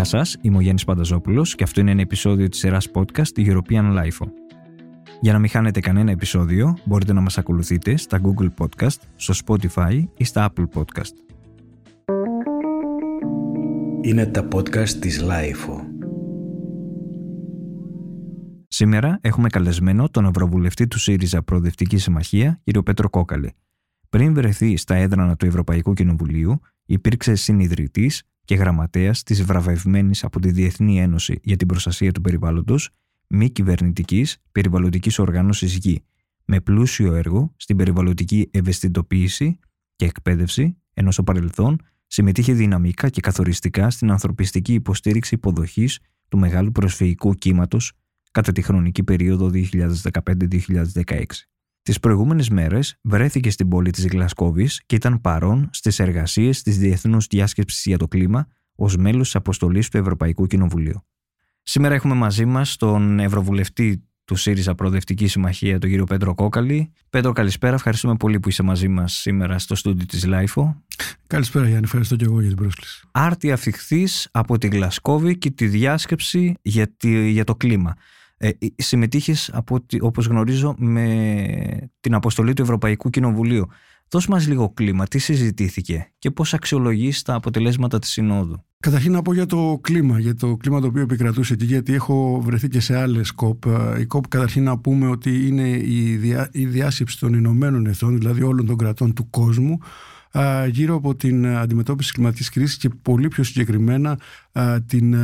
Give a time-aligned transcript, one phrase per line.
[0.00, 3.96] Γεια σας, είμαι ο Γιάννης Πανταζόπουλος και αυτό είναι ένα επεισόδιο της σειράς podcast European
[3.98, 4.26] Life.
[5.20, 10.04] Για να μην χάνετε κανένα επεισόδιο, μπορείτε να μας ακολουθείτε στα Google Podcast, στο Spotify
[10.16, 11.12] ή στα Apple Podcast.
[14.02, 15.84] Είναι τα podcast της Lifeo.
[18.68, 22.82] Σήμερα έχουμε καλεσμένο τον Ευρωβουλευτή του ΣΥΡΙΖΑ Προοδευτική Συμμαχία, κ.
[22.82, 23.52] Πέτρο Κόκαλη.
[24.10, 30.50] Πριν βρεθεί στα έδρανα του Ευρωπαϊκού Κοινοβουλίου, υπήρξε συνειδητής και γραμματέας της βραβευμένης από τη
[30.50, 32.90] Διεθνή Ένωση για την Προστασία του Περιβάλλοντος
[33.28, 36.04] μη κυβερνητικής περιβαλλοντικής οργάνωσης Γη,
[36.44, 39.58] με πλούσιο έργο στην περιβαλλοντική ευαισθητοποίηση
[39.96, 46.72] και εκπαίδευση, ενώ στο παρελθόν συμμετείχε δυναμικά και καθοριστικά στην ανθρωπιστική υποστήριξη υποδοχής του μεγάλου
[46.72, 47.92] προσφυγικού κύματος
[48.30, 51.22] κατά τη χρονική περίοδο 2015-2016.
[51.90, 57.26] Τις προηγούμενες μέρες βρέθηκε στην πόλη της Γλασκόβης και ήταν παρόν στις εργασίες της Διεθνούς
[57.26, 61.06] Διάσκεψης για το Κλίμα ως μέλος της αποστολής του Ευρωπαϊκού Κοινοβουλίου.
[61.62, 66.92] Σήμερα έχουμε μαζί μας τον Ευρωβουλευτή του ΣΥΡΙΖΑ Προοδευτική Συμμαχία, τον κύριο Πέτρο Κόκαλη.
[67.10, 67.74] Πέτρο, καλησπέρα.
[67.74, 70.82] Ευχαριστούμε πολύ που είσαι μαζί μας σήμερα στο στούντιο της ΛΑΙΦΟ.
[71.26, 71.84] Καλησπέρα, Γιάννη.
[71.84, 73.02] Ευχαριστώ και εγώ για την πρόσκληση.
[73.10, 76.96] Άρτη αφιχθή από τη Γλασκόβη και τη διάσκεψη για,
[77.28, 77.94] για το κλίμα.
[78.42, 79.52] Ε, ε Συμμετείχες,
[80.00, 83.66] όπως γνωρίζω, με την αποστολή του Ευρωπαϊκού Κοινοβουλίου.
[84.08, 88.64] Δώσ' μας λίγο κλίμα, τι συζητήθηκε και πώς αξιολογείς τα αποτελέσματα της Συνόδου.
[88.80, 92.40] Καταρχήν να πω για το κλίμα, για το κλίμα το οποίο επικρατούσε εκεί, γιατί έχω
[92.40, 93.64] βρεθεί και σε άλλες κοπ.
[93.98, 98.42] Η κοπ, καταρχήν να πούμε ότι είναι η, διά, η διάσκεψη των Ηνωμένων Εθνών, δηλαδή
[98.42, 99.78] όλων των κρατών του κόσμου,
[100.68, 104.18] γύρω από την αντιμετώπιση της κλιματικής κρίσης και πολύ πιο συγκεκριμένα
[104.86, 105.16] την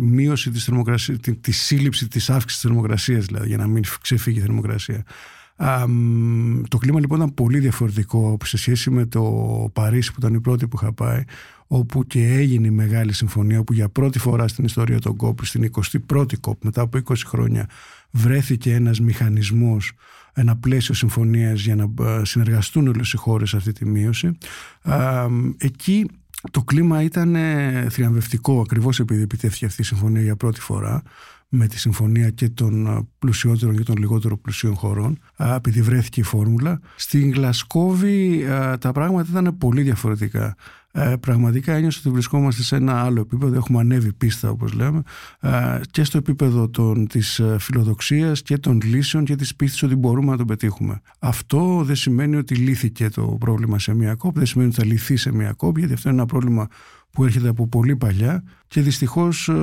[0.00, 4.40] μείωση της θερμοκρασίας, τη σύλληψη της αύξησης της θερμοκρασίας, δηλαδή για να μην ξεφύγει η
[4.40, 5.04] θερμοκρασία.
[6.68, 9.22] Το κλίμα λοιπόν ήταν πολύ διαφορετικό σε σχέση με το
[9.72, 11.24] Παρίσι που ήταν η πρώτη που είχα πάει
[11.66, 15.70] όπου και έγινε η μεγάλη συμφωνία που για πρώτη φορά στην ιστορία των ΚΟΠ, στην
[16.12, 17.68] 21η ΚΟΠ μετά από 20 χρόνια
[18.10, 19.92] βρέθηκε ένας μηχανισμός
[20.34, 24.38] ένα πλαίσιο συμφωνίας για να ε, συνεργαστούν όλες οι χώρες σε αυτή τη μείωση.
[25.58, 26.06] Εκεί
[26.50, 27.36] το κλίμα ήταν
[27.88, 31.02] θριαμβευτικό ακριβώς επειδή επιτεύχθηκε αυτή η συμφωνία για πρώτη φορά
[31.54, 36.22] με τη συμφωνία και των ε, πλουσιότερων και των λιγότερο πλουσίων χωρών, επειδή βρέθηκε η
[36.22, 36.80] φόρμουλα.
[36.96, 38.44] Στην Γλασκόβη
[38.78, 40.56] τα πράγματα ήταν πολύ διαφορετικά.
[40.94, 45.02] Ε, πραγματικά ένιωσα ότι βρισκόμαστε σε ένα άλλο επίπεδο, έχουμε ανέβει πίστα όπως λέμε
[45.90, 50.30] και στο επίπεδο των, της ε, φιλοδοξίας και των λύσεων και της πίστης ότι μπορούμε
[50.30, 51.00] να το πετύχουμε.
[51.18, 55.16] Αυτό δεν σημαίνει ότι λύθηκε το πρόβλημα σε μια κόπ, δεν σημαίνει ότι θα λυθεί
[55.16, 56.68] σε μια κόπ, γιατί αυτό είναι ένα πρόβλημα
[57.10, 59.54] που έρχεται από πολύ παλιά και δυστυχώς ε,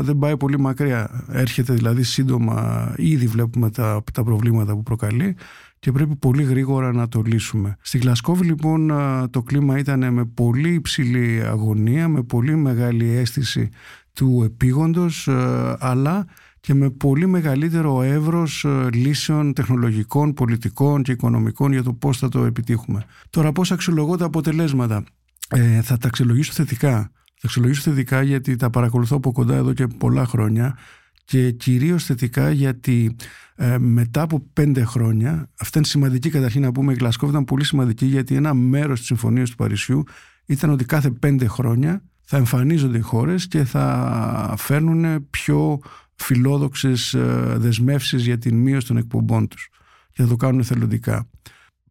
[0.00, 1.24] δεν πάει πολύ μακριά.
[1.28, 5.36] Έρχεται δηλαδή σύντομα, ήδη βλέπουμε τα, τα προβλήματα που προκαλεί
[5.84, 7.76] και πρέπει πολύ γρήγορα να το λύσουμε.
[7.80, 13.68] Στη Γλασκόβη λοιπόν ε, το κλίμα ήταν με πολύ υψηλή αγωνία, με πολύ μεγάλη αίσθηση
[14.12, 16.26] του επίγοντος, ε, αλλά
[16.60, 22.44] και με πολύ μεγαλύτερο εύρος λύσεων τεχνολογικών, πολιτικών και οικονομικών για το πώς θα το
[22.44, 23.04] επιτύχουμε.
[23.30, 25.04] Τώρα πώς αξιολογώ τα αποτελέσματα;
[25.48, 27.10] Ε, θα τα αξιολογήσω θετικά.
[27.24, 30.76] Θα αξιολογήσω θετικά γιατί τα παρακολουθώ από κοντά εδώ και πολλά χρόνια
[31.24, 33.16] και κυρίως θετικά γιατί
[33.54, 37.64] ε, μετά από πέντε χρόνια, αυτά είναι σημαντική καταρχήν να πούμε, η Γλασκόβ ήταν πολύ
[37.64, 40.02] σημαντική γιατί ένα μέρος της Συμφωνίας του Παρισιού
[40.46, 45.80] ήταν ότι κάθε πέντε χρόνια θα εμφανίζονται οι χώρες και θα φέρνουν πιο
[46.14, 49.68] φιλόδοξες ε, δεσμεύσεις για την μείωση των εκπομπών τους
[50.12, 51.28] και θα το κάνουν θελοντικά.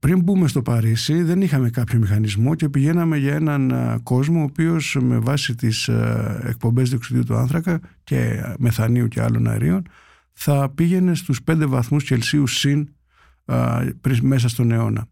[0.04, 4.98] Πριν μπούμε στο Παρίσι δεν είχαμε κάποιο μηχανισμό και πηγαίναμε για έναν κόσμο ο οποίος
[5.02, 5.88] με βάση τις
[6.42, 9.88] εκπομπές διοξιδίου του άνθρακα και μεθανίου και άλλων αερίων
[10.34, 12.90] θα πήγαινε στους 5 βαθμούς Κελσίου συν
[14.22, 15.06] μέσα στον αιώνα.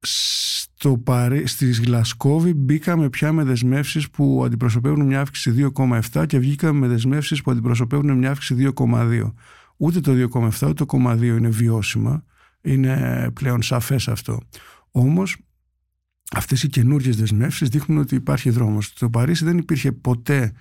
[0.00, 1.46] Στο Παρί...
[1.46, 5.70] Στη Γλασκόβη μπήκαμε πια με δεσμεύσεις που αντιπροσωπεύουν μια αύξηση
[6.12, 9.32] 2,7 και βγήκαμε με δεσμεύσεις που αντιπροσωπεύουν μια αύξηση 2,2.
[9.76, 12.24] Ούτε το 2,7 ούτε το 2,2 είναι βιώσιμα
[12.62, 14.40] είναι πλέον σαφές αυτό.
[14.90, 15.36] Όμως
[16.32, 18.86] αυτές οι καινούργιες δεσμεύσεις δείχνουν ότι υπάρχει δρόμος.
[18.86, 20.52] Στο Παρίσι δεν υπήρχε ποτέ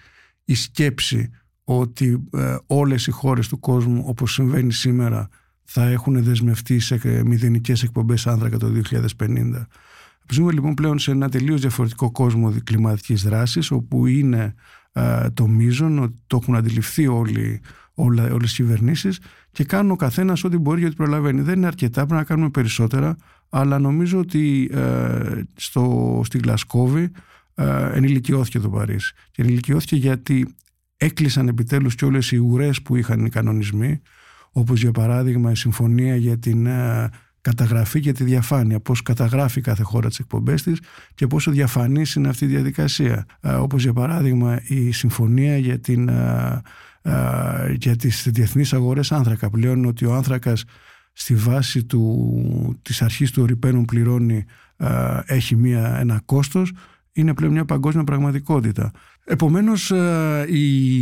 [0.46, 1.30] η σκέψη
[1.64, 5.28] ότι ε, όλες οι χώρες του κόσμου όπως συμβαίνει σήμερα
[5.64, 8.72] θα έχουν δεσμευτεί σε μηδενικές εκπομπές άνθρακα το
[9.18, 9.66] 2050.
[10.32, 14.54] Ζούμε λοιπόν πλέον σε ένα τελείως διαφορετικό κόσμο κλιματικής δράσης όπου είναι
[14.92, 17.62] ε, το μείζον, ότι το έχουν αντιληφθεί όλοι
[17.94, 19.20] όλα, όλες οι κυβερνήσεις
[19.52, 21.42] και κάνουν ο καθένας ό,τι μπορεί γιατί προλαβαίνει.
[21.42, 23.16] Δεν είναι αρκετά, πρέπει να κάνουμε περισσότερα,
[23.50, 27.12] αλλά νομίζω ότι ε, στο, στη Γλασκόβη
[27.56, 29.14] ε, ενηλικιώθηκε το Παρίσι.
[29.32, 30.56] Και ενηλικιώθηκε γιατί
[30.98, 34.02] έκλεισαν επιτέλους και όλες οι ουρές που είχαν οι κανονισμοί,
[34.52, 37.10] όπως για παράδειγμα η συμφωνία για την ε,
[37.42, 40.80] καταγραφή και τη διαφάνεια, πώς καταγράφει κάθε χώρα τις εκπομπές της
[41.16, 43.26] και πόσο διαφανής είναι αυτή η διαδικασία.
[43.42, 46.10] Όπως για παράδειγμα η συμφωνία για, την,
[47.78, 49.50] για τις διεθνείς αγορές άνθρακα.
[49.50, 50.64] Πλέον ότι ο άνθρακας
[51.14, 54.46] στη βάση του, της αρχής του ορυπαίνων πληρώνει
[55.26, 56.72] έχει μια, ένα κόστος
[57.14, 58.92] είναι πλέον μια παγκόσμια πραγματικότητα.
[59.26, 59.92] Επομένως
[60.48, 61.02] η,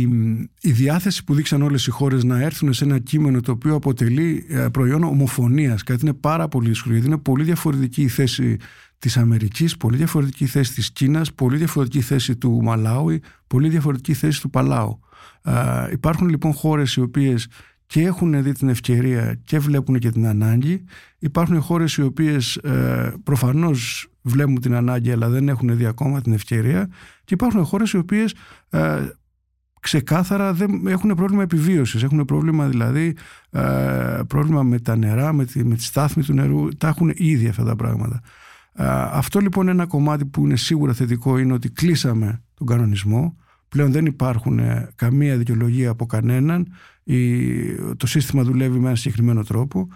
[0.60, 4.46] η διάθεση που δείξαν όλες οι χώρες να έρθουν σε ένα κείμενο το οποίο αποτελεί
[4.72, 8.56] προϊόν ομοφωνίας κάτι είναι πάρα πολύ δύσκολο γιατί είναι πολύ διαφορετική η θέση
[8.98, 13.68] της Αμερικής, πολύ διαφορετική η θέση της Κίνας, πολύ διαφορετική η θέση του Μαλάουι, πολύ
[13.68, 15.00] διαφορετική η θέση του Παλάου.
[15.92, 17.48] Υπάρχουν λοιπόν χώρες οι οποίες
[17.86, 20.84] και έχουν δει την ευκαιρία και βλέπουν και την ανάγκη.
[21.18, 26.32] Υπάρχουν χώρες οι οποίες ε, προφανώς βλέπουν την ανάγκη αλλά δεν έχουν δει ακόμα την
[26.32, 26.88] ευκαιρία
[27.24, 28.34] και υπάρχουν χώρες οι οποίες
[28.70, 29.08] ε,
[29.80, 32.02] ξεκάθαρα δεν έχουν πρόβλημα επιβίωσης.
[32.02, 33.16] Έχουν πρόβλημα δηλαδή
[33.50, 36.68] ε, πρόβλημα με τα νερά, με τη, με τη στάθμη του νερού.
[36.68, 38.20] Τα έχουν ήδη αυτά τα πράγματα.
[38.72, 43.36] Ε, αυτό λοιπόν ένα κομμάτι που είναι σίγουρα θετικό είναι ότι κλείσαμε τον κανονισμό.
[43.70, 46.72] Πλέον δεν υπάρχουν ε, καμία δικαιολογία από κανέναν.
[47.96, 49.88] το σύστημα δουλεύει με ένα συγκεκριμένο τρόπο.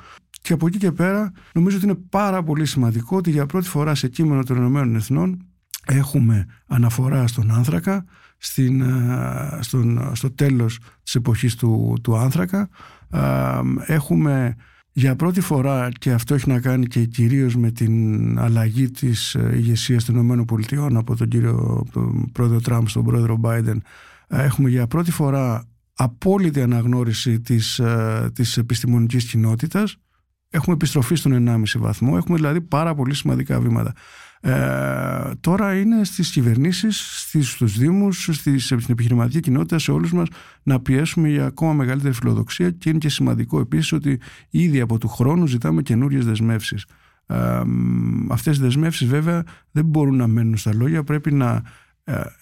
[0.42, 3.94] Και από εκεί και πέρα νομίζω ότι είναι πάρα πολύ σημαντικό ότι για πρώτη φορά
[3.94, 5.46] σε κείμενο των Ηνωμένων Εθνών
[5.86, 8.04] έχουμε αναφορά στον άνθρακα
[8.36, 12.68] στην, ε, στον, στο τέλος της εποχής του, του άνθρακα.
[13.10, 14.56] Ε, έχουμε
[14.96, 19.50] για πρώτη φορά και αυτό έχει να κάνει και κυρίως με την αλλαγή της ε,
[19.54, 23.76] ηγεσίας των ΗΠΑ από τον κύριο τον πρόεδρο Τραμπ στον πρόεδρο Biden
[24.28, 25.64] έχουμε για πρώτη φορά
[25.94, 27.80] απόλυτη αναγνώριση της,
[28.32, 29.96] της επιστημονικής κοινότητας.
[30.50, 32.14] Έχουμε επιστροφή στον 1,5 βαθμό.
[32.16, 33.92] Έχουμε δηλαδή πάρα πολύ σημαντικά βήματα
[34.46, 40.28] ε, τώρα είναι στις κυβερνήσεις, στις, στους δήμους, στις, στην επιχειρηματική κοινότητα, σε όλους μας
[40.62, 44.20] να πιέσουμε για ακόμα μεγαλύτερη φιλοδοξία και είναι και σημαντικό επίσης ότι
[44.50, 46.84] ήδη από του χρόνου ζητάμε καινούριες δεσμεύσεις.
[47.26, 47.60] Ε,
[48.28, 51.62] αυτές οι δεσμεύσεις βέβαια δεν μπορούν να μένουν στα λόγια, πρέπει να ε,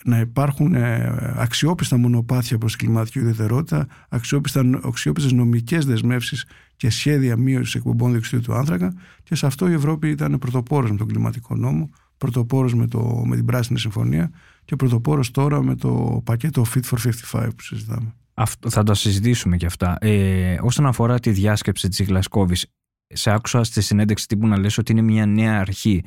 [0.04, 8.10] να υπάρχουν ε, αξιόπιστα μονοπάτια προς κλιματική ουδετερότητα, αξιόπιστες νομικές δεσμεύσεις και σχέδια μείωσης εκπομπών
[8.10, 12.74] διοξιδίου του άνθρακα και σε αυτό η Ευρώπη ήταν πρωτοπόρος με τον κλιματικό νόμο, πρωτοπόρος
[12.74, 14.30] με, το, με την Πράσινη Συμφωνία
[14.64, 18.14] και πρωτοπόρος τώρα με το πακέτο Fit for 55 που συζητάμε.
[18.34, 19.96] Αυτό, θα το συζητήσουμε και αυτά.
[20.00, 22.66] Ε, όσον αφορά τη διάσκεψη της Γλασκόβης,
[23.06, 26.02] σε άκουσα στη συνέντευξη τύπου να λες ότι είναι μια νέα αρχή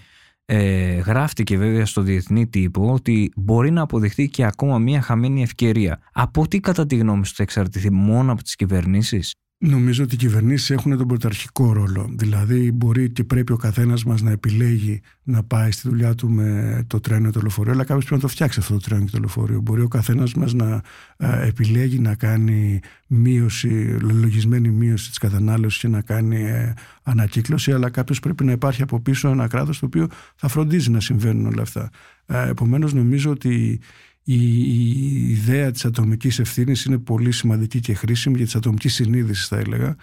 [0.45, 5.99] ε, γράφτηκε βέβαια στο διεθνή τύπο ότι μπορεί να αποδειχθεί και ακόμα μια χαμένη ευκαιρία.
[6.11, 9.33] Από τι κατά τη γνώμη σου θα εξαρτηθεί μόνο από τις κυβερνήσεις;
[9.67, 12.09] Νομίζω ότι οι κυβερνήσεις έχουν τον πρωταρχικό ρόλο.
[12.17, 16.83] Δηλαδή, μπορεί και πρέπει ο καθένας μας να επιλέγει να πάει στη δουλειά του με
[16.87, 19.11] το τρένο ή το λεωφορείο, αλλά κάποιος πρέπει να το φτιάξει αυτό το τρένο και
[19.11, 19.61] το λεωφορείο.
[19.61, 20.81] Μπορεί ο καθένας μας να
[21.17, 26.73] ε, επιλέγει να κάνει μείωση, λογισμένη μείωση της κατανάλωσης και να κάνει ε,
[27.03, 30.99] ανακύκλωση, αλλά κάποιος πρέπει να υπάρχει από πίσω ένα κράτος το οποίο θα φροντίζει να
[30.99, 31.89] συμβαίνουν όλα αυτά.
[32.25, 33.79] Ε, Επομένως, νομίζω ότι
[34.27, 39.57] η ιδέα της ατομικής ευθύνης είναι πολύ σημαντική και χρήσιμη για της ατομικής συνείδησης θα
[39.57, 39.95] έλεγα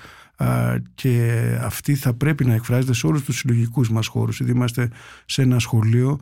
[0.94, 4.37] και αυτή θα πρέπει να εκφράζεται σε όλους τους συλλογικούς μας χώρους.
[4.37, 4.90] Γιατί είμαστε
[5.25, 6.20] σε ένα σχολείο,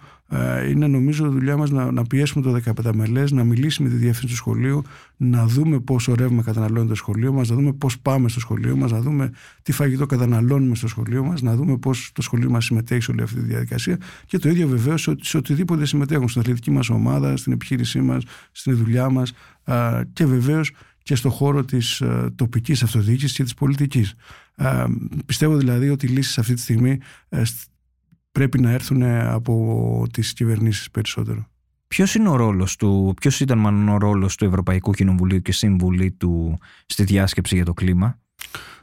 [0.69, 4.27] είναι νομίζω δουλειά μας να, να πιέσουμε το 15 μελές, να μιλήσουμε με τη διεύθυνση
[4.27, 4.83] του σχολείου,
[5.17, 8.91] να δούμε πόσο ρεύμα καταναλώνει το σχολείο μας, να δούμε πώς πάμε στο σχολείο μας,
[8.91, 9.31] να δούμε
[9.63, 13.23] τι φαγητό καταναλώνουμε στο σχολείο μας, να δούμε πώς το σχολείο μας συμμετέχει σε όλη
[13.23, 13.99] αυτή τη διαδικασία.
[14.27, 18.77] Και το ίδιο βεβαίως σε οτιδήποτε συμμετέχουν στην αθλητική μας ομάδα, στην επιχείρησή μας, στην
[18.77, 19.33] δουλειά μας.
[20.13, 24.15] Και βεβαίως και στο χώρο της ε, τοπικής αυτοδιοίκησης και της πολιτικής.
[24.55, 24.85] Ε,
[25.27, 27.43] πιστεύω δηλαδή ότι οι λύσεις αυτή τη στιγμή ε,
[28.33, 31.49] πρέπει να έρθουν από τις κυβερνήσεις περισσότερο.
[31.89, 36.11] Ποιος είναι ο ρόλος του, ποιος ήταν μάλλον ο ρόλος του Ευρωπαϊκού Κοινοβουλίου και Σύμβουλη
[36.11, 38.19] του στη διάσκεψη για το κλίμα;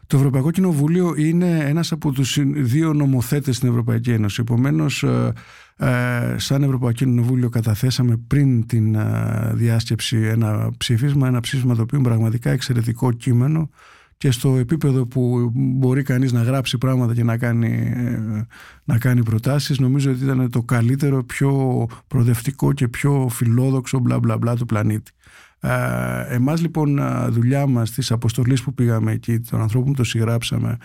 [0.08, 4.42] Το Ευρωπαϊκό Κοινοβούλιο είναι ένας από τους δύο νομοθέτες στην Ευρωπαϊκή Ένωση.
[4.42, 5.06] Επομένως,
[5.80, 11.98] ε, σαν Ευρωπαϊκό Κοινοβούλιο καταθέσαμε πριν την ε, διάσκεψη ένα ψήφισμα, ένα ψήφισμα το οποίο
[11.98, 13.70] είναι πραγματικά εξαιρετικό κείμενο
[14.18, 18.46] και στο επίπεδο που μπορεί κανείς να γράψει πράγματα και να κάνει, ε,
[18.84, 24.38] να κάνει προτάσεις νομίζω ότι ήταν το καλύτερο, πιο προοδευτικό και πιο φιλόδοξο μπλα μπλα
[24.38, 25.12] μπλα του πλανήτη.
[25.60, 30.78] Ε, εμάς λοιπόν δουλειά μας της αποστολής που πήγαμε εκεί, των ανθρώπων που το συγγράψαμε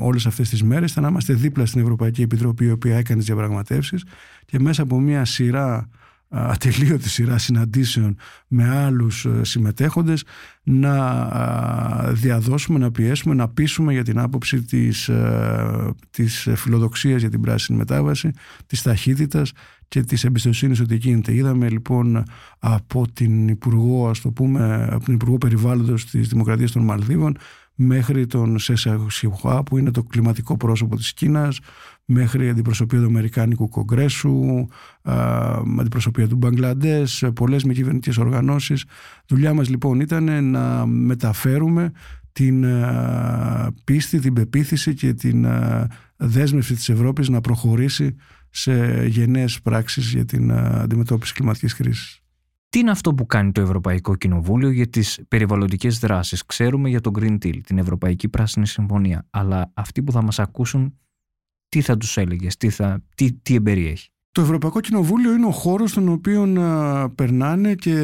[0.00, 3.26] όλες αυτές τις μέρες ήταν να είμαστε δίπλα στην Ευρωπαϊκή Επιτροπή η οποία έκανε τις
[3.26, 4.04] διαπραγματεύσεις
[4.44, 5.88] και μέσα από μια σειρά
[6.34, 8.16] ατελείωτη σειρά συναντήσεων
[8.48, 10.24] με άλλους ε, συμμετέχοντες
[10.62, 17.40] να διαδώσουμε, να πιέσουμε, να πείσουμε για την άποψη της, ε, της φιλοδοξίας για την
[17.40, 18.30] πράσινη μετάβαση,
[18.66, 19.52] της ταχύτητας
[19.88, 21.34] και της εμπιστοσύνης ότι γίνεται.
[21.34, 22.22] Είδαμε λοιπόν
[22.58, 27.36] από την Υπουργό, ας το πούμε, από την Υπουργό Περιβάλλοντος της Δημοκρατίας των Μαλδίβων
[27.74, 31.58] μέχρι τον Σέσα Σιχουά που είναι το κλιματικό πρόσωπο της Κίνας
[32.04, 34.66] μέχρι αντιπροσωπεία του Αμερικάνικου Κογκρέσου,
[35.80, 38.84] αντιπροσωπεία του Μπαγκλαντές, πολλές με κυβερνητικές οργανώσεις.
[39.26, 41.92] Δουλειά μας λοιπόν ήταν να μεταφέρουμε
[42.32, 42.64] την
[43.84, 45.46] πίστη, την πεποίθηση και την
[46.16, 48.16] δέσμευση της Ευρώπης να προχωρήσει
[48.50, 52.23] σε γενναίες πράξεις για την αντιμετώπιση κλιματικής κρίσης.
[52.74, 57.10] Τι είναι αυτό που κάνει το Ευρωπαϊκό Κοινοβούλιο για τις περιβαλλοντικές δράσεις; Ξέρουμε για το
[57.18, 60.98] Green Deal, την Ευρωπαϊκή Πράσινη Συμφωνία, αλλά αυτοί που θα μας ακούσουν
[61.68, 65.90] τι θα τους έλεγες, τι, θα, τι, τι εμπεριέχει; Το Ευρωπαϊκό Κοινοβούλιο είναι ο χώρος
[65.90, 66.46] στον οποίο
[67.14, 67.94] περνάνε και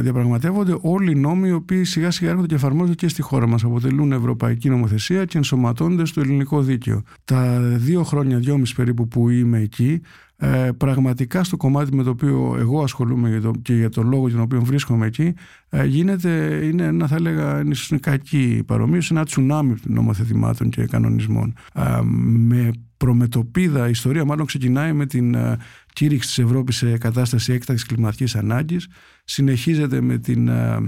[0.00, 3.64] διαπραγματεύονται όλοι οι νόμοι οι οποίοι σιγά σιγά έρχονται και εφαρμόζονται και στη χώρα μας.
[3.64, 7.02] Αποτελούν ευρωπαϊκή νομοθεσία και ενσωματώνται στο ελληνικό δίκαιο.
[7.24, 10.00] Τα δύο χρόνια, δυόμιση περίπου που είμαι εκεί,
[10.38, 14.44] ε, πραγματικά στο κομμάτι με το οποίο εγώ ασχολούμαι και για τον λόγο για τον
[14.44, 15.34] οποίο βρίσκομαι εκεί
[15.68, 21.54] ε, γίνεται, είναι ένα θα έλεγα είναι κακή παρομοίωση, ένα τσουνάμι νομοθετημάτων και κανονισμών.
[21.74, 25.56] Ε, με προμετωπίδα, η ιστορία μάλλον ξεκινάει με την ε,
[25.92, 28.88] κήρυξη της Ευρώπης σε κατάσταση έκτακτης κλιματικής ανάγκης,
[29.24, 30.78] συνεχίζεται με την ε,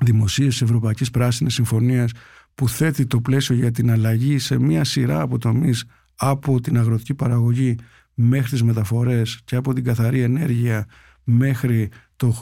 [0.00, 2.12] δημοσίευση της Ευρωπαϊκής Πράσινης Συμφωνίας
[2.54, 5.84] που θέτει το πλαίσιο για την αλλαγή σε μία σειρά από τομείς
[6.16, 7.76] από την αγροτική παραγωγή
[8.22, 10.86] μέχρι τις μεταφορές και από την καθαρή ενέργεια
[11.24, 12.34] μέχρι το,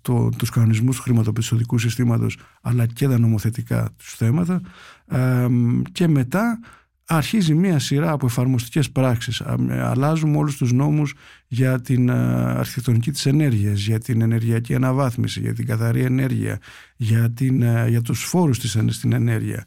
[0.00, 4.60] το, τους κανονισμούς του χρηματοπιστωτικού συστήματος αλλά και τα νομοθετικά τους θέματα
[5.06, 5.46] ε,
[5.92, 6.60] και μετά
[7.06, 9.42] αρχίζει μία σειρά από εφαρμοστικές πράξεις.
[9.70, 11.14] Αλλάζουμε όλους τους νόμους
[11.46, 16.60] για την αρχιτεκτονική της ενέργειας, για την ενεργειακή αναβάθμιση, για την καθαρή ενέργεια,
[16.96, 19.64] για, την, για τους φόρους της, στην ενέργεια.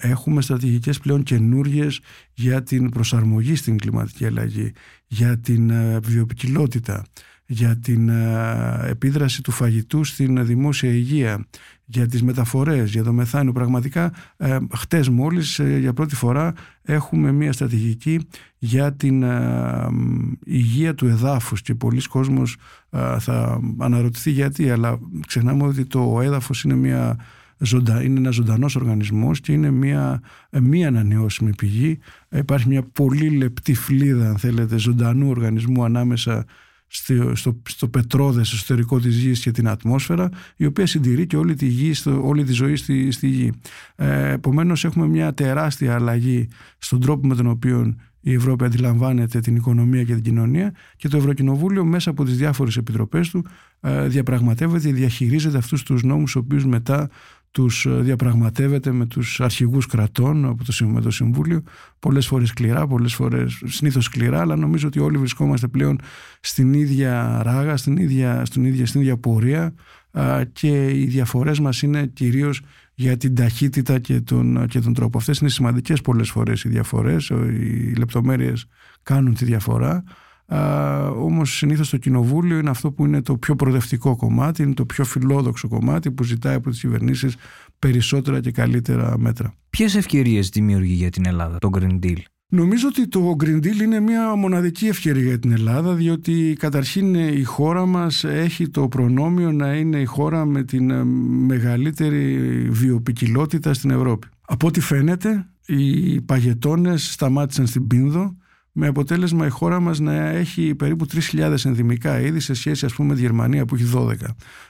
[0.00, 1.86] Έχουμε στρατηγικές πλέον καινούριε
[2.32, 4.72] για την προσαρμογή στην κλιματική αλλαγή,
[5.06, 7.04] για την βιοπικιλότητα,
[7.46, 8.08] για την
[8.84, 11.46] επίδραση του φαγητού στην δημόσια υγεία,
[11.86, 13.52] για τις μεταφορές, για το μεθάνιο.
[13.52, 16.52] Πραγματικά ε, χτες μόλις ε, για πρώτη φορά
[16.82, 18.20] έχουμε μια στρατηγική
[18.58, 19.88] για την ε,
[20.44, 22.56] υγεία του εδάφους και πολλοί κόσμος
[22.90, 27.16] ε, θα αναρωτηθεί γιατί αλλά ξεχνάμε ότι το έδαφος είναι μια
[27.58, 30.20] ζωντά, είναι ένας ζωντανός οργανισμός και είναι μια,
[30.50, 31.98] μια ανανεώσιμη πηγή.
[32.28, 36.44] Υπάρχει μια πολύ λεπτή φλίδα, αν θέλετε, ζωντανού οργανισμού ανάμεσα
[36.86, 41.54] στο, στο, στο πετρόδες εσωτερικό της γης και την ατμόσφαιρα η οποία συντηρεί και όλη
[41.54, 43.52] τη, γη, στο, όλη τη ζωή στη, στη γη.
[43.96, 46.48] Ε, επομένως έχουμε μια τεράστια αλλαγή
[46.78, 51.16] στον τρόπο με τον οποίο η Ευρώπη αντιλαμβάνεται την οικονομία και την κοινωνία και το
[51.16, 53.46] Ευρωκοινοβούλιο μέσα από τις διάφορες επιτροπές του
[53.80, 57.08] ε, διαπραγματεύεται, διαχειρίζεται αυτούς τους νόμους ο οποίους μετά
[57.56, 61.62] τους ε, διαπραγματεύεται με τους αρχηγούς κρατών από το, με το Συμβούλιο
[61.98, 66.00] πολλές φορές σκληρά, πολλές φορές συνήθως σκληρά αλλά νομίζω ότι όλοι βρισκόμαστε πλέον
[66.40, 69.74] στην ίδια ράγα, στην ίδια, στην ίδια, στην ίδια πορεία
[70.52, 72.60] και οι διαφορές μας είναι κυρίως
[72.94, 75.18] για την ταχύτητα και τον, και τον τρόπο.
[75.18, 78.66] Αυτές είναι σημαντικές πολλές φορές οι διαφορές, οι λεπτομέρειες
[79.02, 80.04] κάνουν τη διαφορά
[81.16, 85.04] Όμως συνήθως το κοινοβούλιο είναι αυτό που είναι το πιο προοδευτικό κομμάτι, είναι το πιο
[85.04, 87.36] φιλόδοξο κομμάτι που ζητάει από τις κυβερνήσεις
[87.78, 89.54] περισσότερα και καλύτερα μέτρα.
[89.70, 94.00] Ποιες ευκαιρίες δημιουργεί για την Ελλάδα το Green Deal; Νομίζω ότι το Green Deal είναι
[94.00, 99.74] μια μοναδική ευκαιρία για την Ελλάδα διότι καταρχήν η χώρα μας έχει το προνόμιο να
[99.74, 100.92] είναι η χώρα με την
[101.46, 102.36] μεγαλύτερη
[102.70, 104.26] βιοπικιλότητα στην Ευρώπη.
[104.46, 108.36] Από ό,τι φαίνεται οι παγετώνες σταμάτησαν στην Πίνδο
[108.78, 113.08] με αποτέλεσμα η χώρα μας να έχει περίπου 3.000 ενδυμικά είδη σε σχέση ας πούμε
[113.08, 114.12] με τη Γερμανία που έχει 12.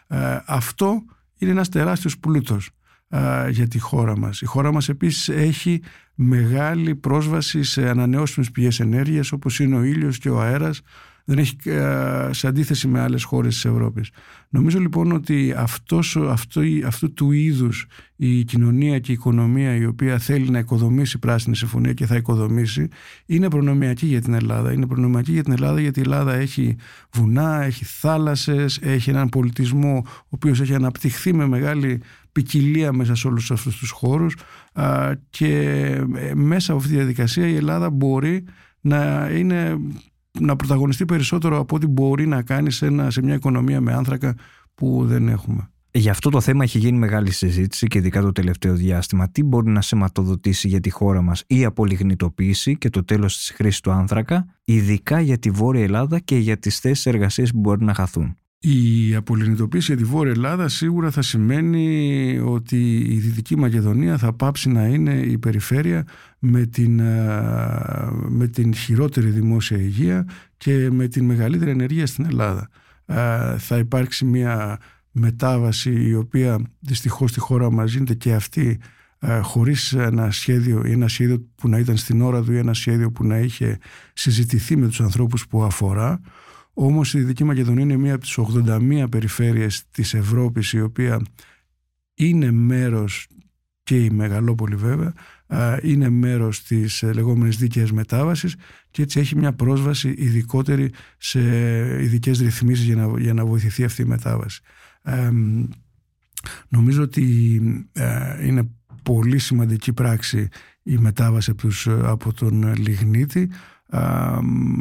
[0.07, 1.05] Ε, αυτό
[1.39, 2.71] είναι ένας τεράστιος πλούτος
[3.09, 4.41] ε, για τη χώρα μας.
[4.41, 5.83] Η χώρα μας επίσης έχει
[6.15, 10.81] μεγάλη πρόσβαση σε ανανεώσιμες πηγές ενέργειας όπως είναι ο ήλιος και ο αέρας
[11.28, 14.11] δεν έχει ε, σε αντίθεση με άλλες χώρες της Ευρώπης.
[14.49, 20.18] Νομίζω λοιπόν ότι αυτός, αυτό, αυτού του είδους η κοινωνία και η οικονομία η οποία
[20.18, 22.88] θέλει να οικοδομήσει πράσινη συμφωνία και θα οικοδομήσει
[23.26, 24.73] είναι προνομιακή για την Ελλάδα.
[24.73, 26.76] Είναι προνομιακή για την Ελλάδα γιατί η Ελλάδα έχει
[27.12, 32.02] βουνά, έχει θάλασσες, έχει έναν πολιτισμό ο οποίος έχει αναπτυχθεί με μεγάλη
[32.33, 34.37] ποικιλία μέσα σε όλους αυτούς τους χώρους
[35.30, 35.52] και
[36.14, 38.45] ε, μέσα από αυτή τη διαδικασία η Ελλάδα μπορεί
[38.80, 39.78] να είναι
[40.40, 44.35] να πρωταγωνιστεί περισσότερο από ό,τι μπορεί να κάνει σε, ένα, σε μια οικονομία με άνθρακα
[44.75, 45.71] που δεν έχουμε.
[45.90, 49.28] Για αυτό το θέμα έχει γίνει μεγάλη συζήτηση και ειδικά το τελευταίο διάστημα.
[49.28, 53.81] Τι μπορεί να σηματοδοτήσει για τη χώρα μας η απολιγνητοποίηση και το τέλος της χρήσης
[53.81, 57.95] του άνθρακα, ειδικά για τη Βόρεια Ελλάδα και για τις θέσεις εργασίας που μπορεί να
[57.95, 64.33] χαθούν; Η απολυνητοποίηση για τη Βόρεια Ελλάδα σίγουρα θα σημαίνει ότι η Δυτική Μακεδονία θα
[64.33, 66.07] πάψει να είναι η περιφέρεια
[66.39, 67.01] με την,
[68.29, 72.69] με την χειρότερη δημόσια υγεία και με την μεγαλύτερη ενεργεία στην Ελλάδα.
[73.59, 74.79] Θα υπάρξει μια
[75.11, 78.79] μετάβαση η οποία δυστυχώς στη χώρα μας γίνεται και αυτή
[79.19, 82.75] ε, χωρίς ένα σχέδιο ή ένα σχέδιο που να ήταν στην ώρα του ή ένα
[82.75, 83.79] σχέδιο που να είχε
[84.13, 86.21] συζητηθεί με τους ανθρώπους που αφορά.
[86.78, 91.21] Όμως η Δυτική Μακεδονία είναι μία από τις 81 περιφέρειες της Ευρώπης η οποία
[92.14, 93.28] είναι μέρος
[93.83, 95.12] και η Μεγαλόπολη βέβαια
[95.83, 98.56] είναι μέρος της ε, λεγόμενης δίκαιας μετάβασης
[98.90, 101.40] και έτσι έχει μια πρόσβαση ειδικότερη σε
[102.02, 104.61] ειδικές ρυθμίσεις για να, για να βοηθηθεί αυτή η μετάβαση.
[106.68, 107.61] νομίζω ότι
[107.92, 108.71] ε, είναι
[109.02, 110.49] πολύ σημαντική πράξη
[110.83, 113.50] η μετάβαση από, τους, από τον Λιγνίτη.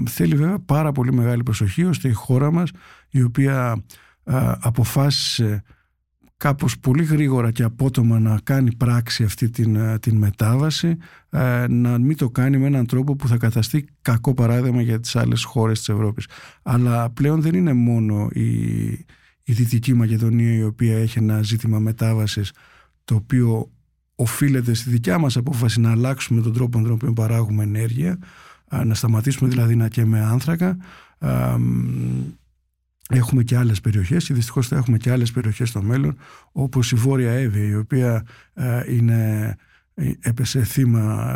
[0.07, 2.71] Θέλει βέβαια πάρα πολύ μεγάλη προσοχή ώστε η χώρα μας
[3.09, 3.83] η οποία
[4.59, 5.63] αποφάσισε
[6.38, 10.97] κάπως πολύ γρήγορα και απότομα να κάνει πράξη αυτή την, ε, την μετάβαση
[11.29, 15.15] ε, να μην το κάνει με έναν τρόπο που θα καταστεί κακό παράδειγμα για τις
[15.15, 16.27] άλλες χώρες της Ευρώπης.
[16.63, 18.43] Αλλά πλέον δεν είναι μόνο η,
[19.43, 22.51] η Δυτική Μακεδονία η οποία έχει ένα ζήτημα μετάβασης
[23.03, 23.71] το οποίο
[24.15, 28.17] οφείλεται στη δικιά μας απόφαση να αλλάξουμε τον τρόπο με τον οποίο παράγουμε ενέργεια ε,
[28.86, 30.77] να σταματήσουμε δηλαδή να καίμε άνθρακα.
[33.10, 36.17] Έχουμε και άλλες περιοχές και δυστυχώς θα έχουμε και άλλες περιοχές στο μέλλον
[36.51, 39.55] όπως η Βόρεια Εύη η οποία ε, είναι,
[39.93, 41.36] ε, έπεσε θύμα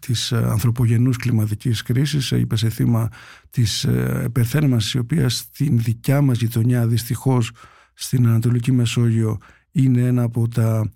[0.00, 3.08] της ανθρωπογενούς κλιματικής κρίσης έπεσε θύμα
[3.50, 3.84] της
[4.24, 7.52] επερθέρμανσης η οποία στην δικιά μας γειτονιά δυστυχώς
[7.94, 9.38] στην Ανατολική Μεσόγειο
[9.72, 10.90] είναι ένα από τα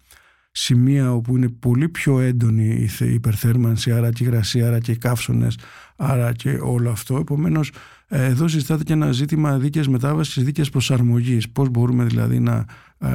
[0.57, 4.97] σημεία όπου είναι πολύ πιο έντονη η υπερθέρμανση άρα και η υγρασία, άρα και οι
[4.97, 5.59] καύσονες
[5.97, 7.73] άρα και όλο αυτό επομένως
[8.09, 11.51] ε, εδώ συζητάται και ένα ζήτημα δίκαιας μετάβασης, δίκαιας προσαρμογής.
[11.51, 12.65] Πώς μπορούμε δηλαδή να
[12.99, 13.09] ε,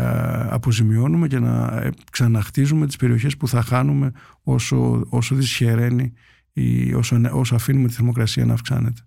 [0.50, 4.12] αποζημιώνουμε και να ε, ξαναχτίζουμε τις περιοχές που θα χάνουμε
[4.44, 6.14] όσο, όσο δυσχεραίνει
[6.54, 9.02] ή όσο, όσο αφήνουμε τη θερμοκρασία να αυξάνεται.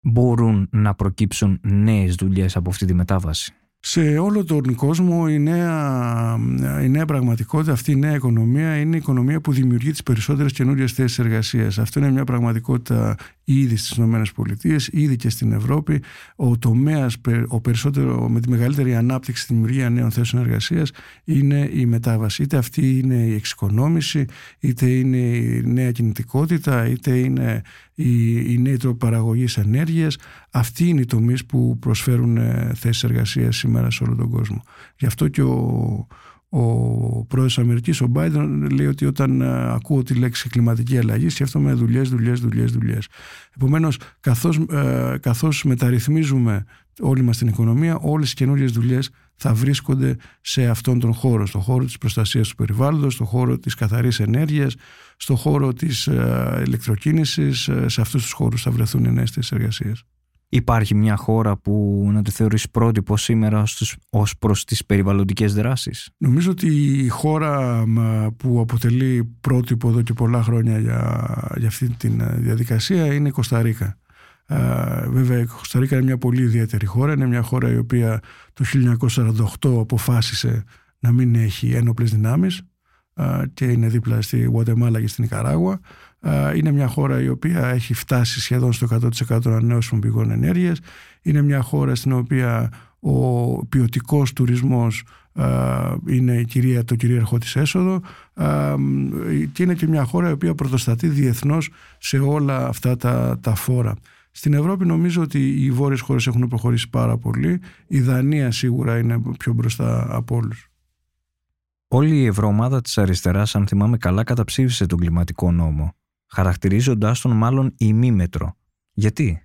[0.00, 3.54] Μπορούν να προκύψουν νέες δουλειές από αυτή τη μετάβαση;
[3.86, 6.38] Σε όλο τον κόσμο η νέα,
[6.82, 10.92] η νέα πραγματικότητα, αυτή η νέα οικονομία είναι η οικονομία που δημιουργεί τις περισσότερες καινούριες
[10.92, 11.78] θέσεις εργασίας.
[11.78, 16.02] Αυτό είναι μια πραγματικότητα ήδη στις ΗΠΑ, ήδη και στην Ευρώπη.
[16.36, 17.16] Ο τομέας
[17.48, 20.90] ο περισσότερο, με τη μεγαλύτερη ανάπτυξη στη δημιουργία νέων θέσεων εργασίας
[21.24, 22.42] είναι η μετάβαση.
[22.42, 24.24] Είτε αυτή είναι η εξοικονόμηση,
[24.58, 27.62] είτε είναι η νέα κινητικότητα, είτε είναι
[27.94, 30.16] η, η νέοι τρόποι παραγωγής ενέργειας.
[30.50, 34.62] Αυτοί είναι οι τομείς που προσφέρουν ε, θέσεις εργασίας σήμερα σε όλο τον κόσμο.
[34.96, 36.06] Γι' αυτό και ο,
[36.56, 41.72] ο πρόεδρος Αμερικής, ο Biden, λέει ότι όταν ε, ακούω τη λέξη κλιματική αλλαγή, σκέφτομαι
[41.72, 43.08] δουλειές, δουλειές, δουλειές, δουλειές.
[43.56, 46.64] Επομένως, καθώς, ε, καθώς μεταρρυθμίζουμε
[47.00, 51.60] όλη μας την οικονομία, όλες οι καινούριες δουλειές θα βρίσκονται σε αυτόν τον χώρο, στον
[51.60, 54.74] χώρο της προστασίας του περιβάλλοντος, στον χώρο της καθαρής ενέργειας,
[55.16, 60.04] στον χώρο της ε, ηλεκτροκίνησης, ε, σε αυτούς τους χώρους θα βρεθούν οι νέες εργασίες.
[60.54, 63.62] Υπάρχει μια χώρα που να τη θεωρείς πρότυπο σήμερα
[64.10, 66.66] ως προς τις περιβαλλοντικές δράσεις; Νομίζω ότι
[67.04, 67.84] η χώρα
[68.36, 73.30] που αποτελεί πρότυπο εδώ και πολλά χρόνια για, για αυτή τη ε, διαδικασία είναι η
[73.30, 73.98] Κωνσταντίνα.
[75.08, 77.12] βέβαια η Κωνσταντίνα είναι μια πολύ ιδιαίτερη χώρα.
[77.12, 78.20] Είναι μια χώρα η οποία
[78.52, 78.64] το
[79.60, 80.64] 1948 αποφάσισε
[80.98, 82.62] να μην έχει ένοπλες δυνάμεις
[83.54, 85.80] και είναι δίπλα στη Γουατεμάλα και στην Ικαράγουα.
[86.56, 88.86] Είναι μια χώρα η οποία έχει φτάσει σχεδόν στο
[89.28, 90.78] 100% ανανεώσιμων πηγών ενέργειας.
[91.22, 95.02] Είναι μια χώρα στην οποία ο ποιοτικός τουρισμός
[96.06, 98.00] είναι η κυρία, το κυρίαρχο της έσοδο
[99.52, 103.94] και είναι και μια χώρα η οποία πρωτοστατεί διεθνώς σε όλα αυτά τα, τα φόρα.
[104.30, 107.60] Στην Ευρώπη νομίζω ότι οι βόρειες χώρες έχουν προχωρήσει πάρα πολύ.
[107.86, 110.68] Η Δανία σίγουρα είναι πιο μπροστά από όλους.
[111.88, 115.94] Όλη η ευρωομάδα της αριστεράς, αν θυμάμαι καλά, καταψήφισε τον κλιματικό νόμο,
[116.34, 118.56] χαρακτηρίζοντάς τον μάλλον ημίμετρο.
[118.92, 119.42] Γιατί;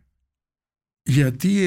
[1.04, 1.62] Γιατί,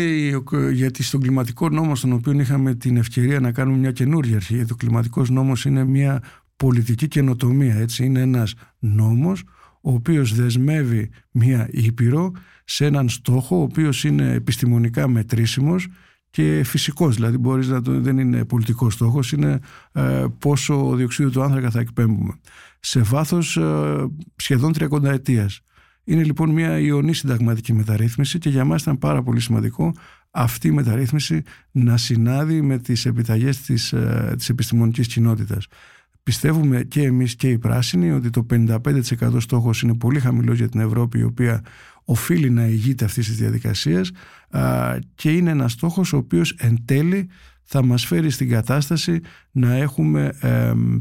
[0.53, 4.55] ε, γιατί στον κλιματικό νόμο, στον οποίο είχαμε την ευκαιρία να κάνουμε μια καινούργια αρχή,
[4.55, 6.23] γιατί ο κλιματικός νόμος είναι μια
[6.57, 9.43] πολιτική καινοτομία, έτσι, είναι ένας νόμος
[9.83, 12.33] ο οποίος δεσμεύει μια ήπειρο
[12.65, 15.89] σε έναν στόχο ο οποίος είναι επιστημονικά μετρήσιμος
[16.33, 19.59] και φυσικός, δηλαδή μπορείς να το, δεν είναι πολιτικός στόχος, είναι
[19.93, 22.39] ε, πόσο διοξείδιο του άνθρακα θα εκπέμπουμε.
[22.81, 25.61] Σε βάθος ε, σχεδόν 30 ετίας.
[26.05, 29.95] Είναι λοιπόν μια ιονή συνταγματική μεταρρύθμιση και για μας ήταν πάρα πολύ σημαντικό
[30.31, 35.67] αυτή η μεταρρύθμιση να συνάδει με τις επιταγές της, ε, της επιστημονικής κοινότητας.
[36.23, 40.81] Πιστεύουμε και εμείς και οι πράσινοι ότι το 55% στόχος είναι πολύ χαμηλός για την
[40.81, 41.63] Ευρώπη η οποία
[42.05, 44.11] οφείλει να ηγείται αυτής της διαδικασίας
[45.15, 47.29] και είναι ένας στόχος ο οποίος εν τέλει
[47.63, 50.33] θα μας φέρει στην κατάσταση να έχουμε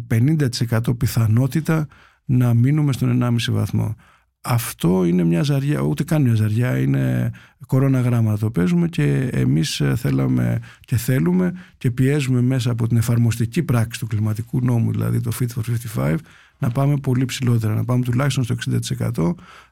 [0.07, 1.87] 50% πιθανότητα
[2.25, 3.95] να μείνουμε στον 1,5 βαθμό.
[4.41, 7.31] αυτό είναι μια ζαριά, ούτε καν μια ζαριά, είναι
[7.67, 13.63] κορώνα γράμματα το παίζουμε και εμείς θέλαμε και θέλουμε και πιέζουμε μέσα από την εφαρμοστική
[13.63, 15.61] πράξη του κλιματικού νόμου, δηλαδή το Fit for
[15.95, 16.15] 55,
[16.61, 18.55] να πάμε πολύ ψηλότερα, να πάμε τουλάχιστον στο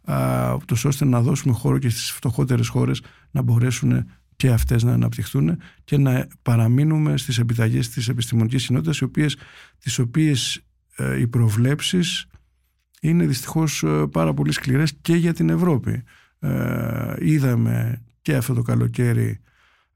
[0.05, 4.93] 60% ούτως ώστε να δώσουμε χώρο και στις φτωχότερες χώρες να μπορέσουν και αυτές να
[4.93, 9.37] αναπτυχθούν και να παραμείνουμε στις επιταγές της επιστημονικής κοινότητας οι οποίες,
[9.79, 10.61] τις οποίες
[10.95, 12.25] ε, οι προβλέψεις
[13.01, 16.03] είναι δυστυχώς ε, πάρα πολύ σκληρές και για την Ευρώπη.
[16.39, 19.39] Ε, είδαμε και αυτό το καλοκαίρι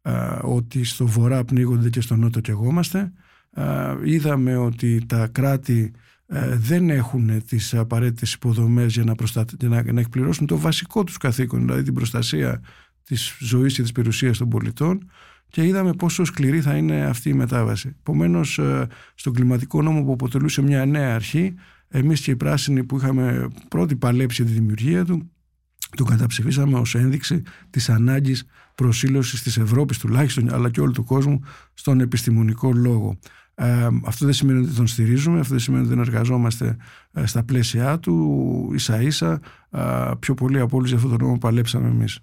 [0.01, 3.11] ε, ότι στο βορρά πνίγονται και στο νότο κεγόμαστε.
[3.51, 5.99] Ε, είδαμε ότι τα κράτη ε,
[6.55, 9.13] δεν έχουν τις απαραίτητες υποδομές για να,
[9.59, 12.61] για να, να εκπληρώσουν το βασικό τους καθήκον, δηλαδή την προστασία
[13.03, 15.09] της ζωής και της περιουσίας των πολιτών
[15.47, 17.95] και είδαμε πόσο σκληρή θα είναι αυτή η μετάβαση.
[17.99, 18.59] Επομένως,
[19.15, 21.53] στον κλιματικό νόμο που αποτελούσε μια νέα αρχή,
[21.87, 25.31] εμείς και οι πράσινοι που είχαμε πρώτη παλέψει τη δημιουργία του,
[25.95, 31.41] το καταψηφίσαμε ως ένδειξη της ανάγκης προσήλωσης της Ευρώπης τουλάχιστον αλλά και όλου του κόσμου
[31.73, 33.17] στον επιστημονικό λόγο.
[33.55, 36.77] Ε, αυτό δεν σημαίνει ότι τον στηρίζουμε, αυτό δεν σημαίνει ότι δεν εργαζόμαστε
[37.11, 39.39] ε, στα πλαίσια του, ίσα ίσα,
[39.69, 42.19] ε, πιο πολύ από όλους για αυτό το νόμο παλέψαμε εμείς.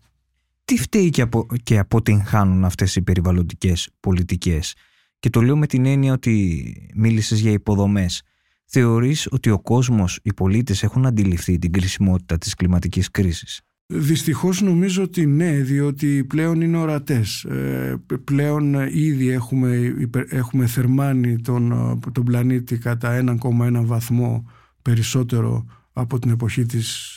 [0.64, 4.74] Τι φταίει και, απο, και αποτυγχάνουν αυτές οι περιβαλλοντικές πολιτικές;
[5.18, 8.22] Και το λέω με την έννοια ότι μίλησες για υποδομές.
[8.64, 13.60] Θεωρείς ότι ο κόσμος, οι πολίτες έχουν αντιληφθεί την κρισιμότητα της κλιματικής κρίσης;
[13.92, 17.44] Δυστυχώς νομίζω ότι ναι, διότι πλέον είναι ορατές.
[17.44, 19.94] Ε, πλέον ήδη έχουμε,
[20.28, 24.50] έχουμε θερμάνει τον, τον πλανήτη κατά 1,1 βαθμό
[24.82, 27.14] περισσότερο από την εποχή της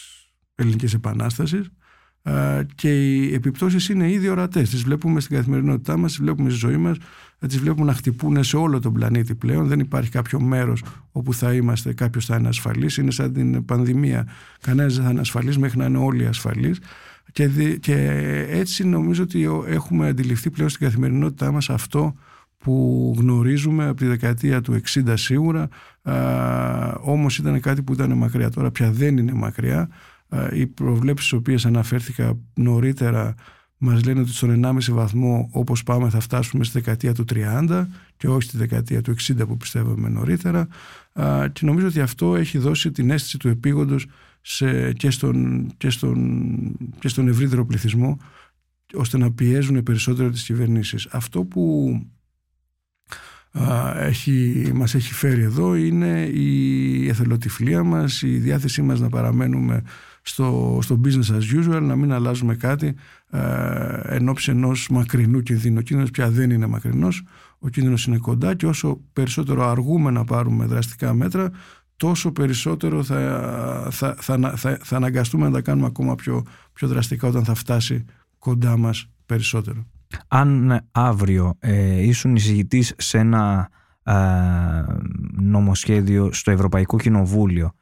[0.55, 1.69] Ελληνικής Επανάστασης
[2.75, 4.69] και οι επιπτώσεις είναι ήδη ορατές.
[4.69, 6.97] Τις βλέπουμε στην καθημερινότητά μας, τις βλέπουμε στη ζωή μας,
[7.47, 9.67] τις βλέπουμε να χτυπούν σε όλο τον πλανήτη πλέον.
[9.67, 12.97] Δεν υπάρχει κάποιο μέρος όπου θα είμαστε, κάποιος θα είναι ασφαλής.
[12.97, 14.27] Είναι σαν την πανδημία.
[14.61, 16.79] Κανένας δεν θα είναι ασφαλής μέχρι να είναι όλοι ασφαλείς.
[17.31, 17.47] Και,
[17.79, 17.95] και
[18.49, 22.15] έτσι νομίζω ότι έχουμε αντιληφθεί πλέον στην καθημερινότητά μας αυτό
[22.57, 25.67] που γνωρίζουμε από τη δεκαετία του 60 σίγουρα,
[26.01, 26.13] α,
[27.01, 28.49] όμως ήταν κάτι που ήταν μακριά.
[28.49, 29.89] Τώρα πια δεν είναι μακριά
[30.53, 33.35] οι προβλέψεις στις οποίες αναφέρθηκα νωρίτερα
[33.77, 37.85] μας λένε ότι στον 1,5 βαθμό όπως πάμε θα φτάσουμε στη δεκαετία του 30
[38.17, 40.67] και όχι στη δεκαετία του 60 που πιστεύαμε νωρίτερα
[41.53, 44.05] και νομίζω ότι αυτό έχει δώσει την αίσθηση του επίγοντος
[44.41, 48.17] σε, και, στον, και, στον, και στον ευρύτερο πληθυσμό
[48.93, 51.07] ώστε να πιέζουν περισσότερο τις κυβερνήσεις.
[51.11, 51.95] Αυτό που
[53.95, 59.83] έχει, μας έχει φέρει εδώ είναι η εθελοτυφλία μας, η διάθεσή μας να παραμένουμε
[60.23, 62.95] στο, στο business as usual, να μην αλλάζουμε κάτι
[63.29, 65.77] ε, εν ώψη ενός μακρινού κινδύνου.
[65.77, 67.23] Ο κίνδυνος πια δεν είναι μακρινός,
[67.59, 71.51] ο κίνδυνος είναι κοντά και όσο περισσότερο αργούμε να πάρουμε δραστικά μέτρα,
[71.97, 77.27] τόσο περισσότερο θα, θα, θα, θα, θα αναγκαστούμε να τα κάνουμε ακόμα πιο, πιο δραστικά
[77.27, 78.05] όταν θα φτάσει
[78.39, 79.85] κοντά μας περισσότερο.
[80.27, 83.69] Αν αύριο ε, ήσουν εισηγητής σε ένα
[84.03, 84.13] ε,
[85.31, 87.73] νομοσχέδιο στο Ευρωπαϊκό Κοινοβούλιο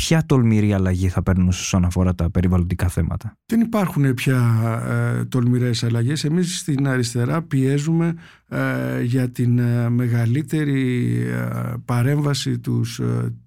[0.00, 4.40] ποια τολμηρή αλλαγή θα παίρνουν όσον αφορά τα περιβαλλοντικά θέματα; Δεν υπάρχουν πια
[4.88, 6.24] ε, τολμηρές αλλαγές.
[6.24, 8.14] Εμείς στην αριστερά πιέζουμε
[8.48, 13.00] ε, για την ε, μεγαλύτερη ε, παρέμβαση τους,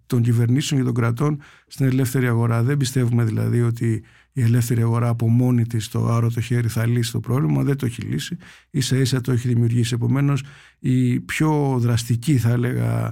[0.05, 2.63] των κυβερνήσεων και των κρατών στην ελεύθερη αγορά.
[2.63, 6.87] Δεν πιστεύουμε δηλαδή ότι η ελεύθερη αγορά από μόνη της το άρο το χέρι θα
[6.87, 8.37] λύσει το πρόβλημα, δεν το έχει λύσει,
[8.69, 9.93] ίσα ίσα το έχει δημιουργήσει.
[9.93, 10.43] Επομένως
[10.79, 13.11] η πιο δραστική θα έλεγα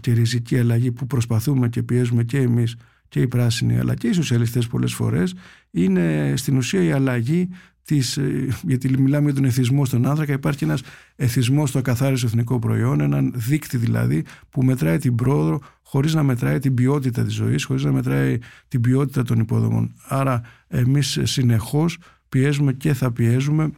[0.00, 2.76] και ριζική αλλαγή που προσπαθούμε και πιέζουμε και εμείς
[3.08, 5.34] και οι πράσινοι αλλά και οι σοσιαλιστές πολλές φορές
[5.70, 7.48] είναι στην ουσία η αλλαγή
[7.84, 10.82] της, ε, γιατί μιλάμε για τον εθισμό στον άνθρακα υπάρχει ένας
[11.16, 16.58] εθισμός στο ακαθάριστο εθνικό προϊόν έναν δείκτη δηλαδή που μετράει την πρόοδο χωρίς να μετράει
[16.58, 22.72] την ποιότητα της ζωής χωρίς να μετράει την ποιότητα των υποδομών άρα εμείς συνεχώς πιέζουμε
[22.72, 23.70] και θα πιέζουμε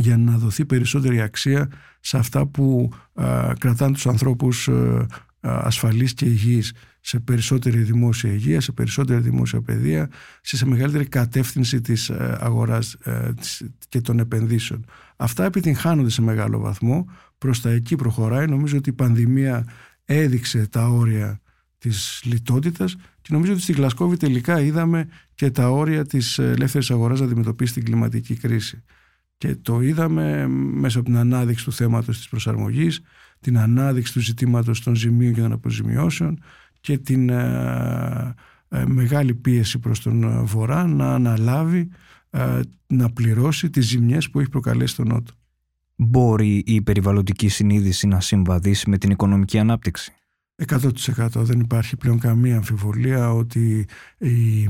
[0.00, 1.68] για να δοθεί περισσότερη αξία
[2.00, 5.06] σε αυτά που α, κρατάνε τους ανθρώπους α,
[5.40, 10.10] ασφαλείς και υγιείς σε περισσότερη δημόσια υγεία, σε περισσότερη δημόσια παιδεία,
[10.40, 12.96] σε, σε μεγαλύτερη κατεύθυνση της αγοράς
[13.88, 14.84] και των επενδύσεων.
[15.16, 17.06] Αυτά επιτυγχάνονται σε μεγάλο βαθμό,
[17.38, 18.46] προς τα εκεί προχωράει.
[18.46, 19.66] Νομίζω ότι η πανδημία
[20.04, 21.40] έδειξε τα όρια
[21.78, 27.18] της λιτότητας και νομίζω ότι στη Γλασκόβη τελικά είδαμε και τα όρια της ελεύθερης αγοράς
[27.20, 28.82] να αντιμετωπίσει την κλιματική κρίση.
[29.40, 33.00] Και το είδαμε μέσα από την ανάδειξη του θέματος της προσαρμογής,
[33.40, 36.42] την ανάδειξη του ζητήματος των ζημίων και των αποζημιώσεων
[36.80, 38.34] και την ε,
[38.68, 41.88] ε, μεγάλη πίεση προς τον Βορρά να αναλάβει,
[42.30, 45.32] ε, να πληρώσει τις ζημιές που έχει προκαλέσει τον Νότο.
[45.96, 50.12] Μπορεί η περιβαλλοντική συνείδηση να συμβαδίσει με την οικονομική ανάπτυξη;
[50.66, 53.86] 100% δεν υπάρχει πλέον καμία αμφιβολία ότι
[54.18, 54.68] η,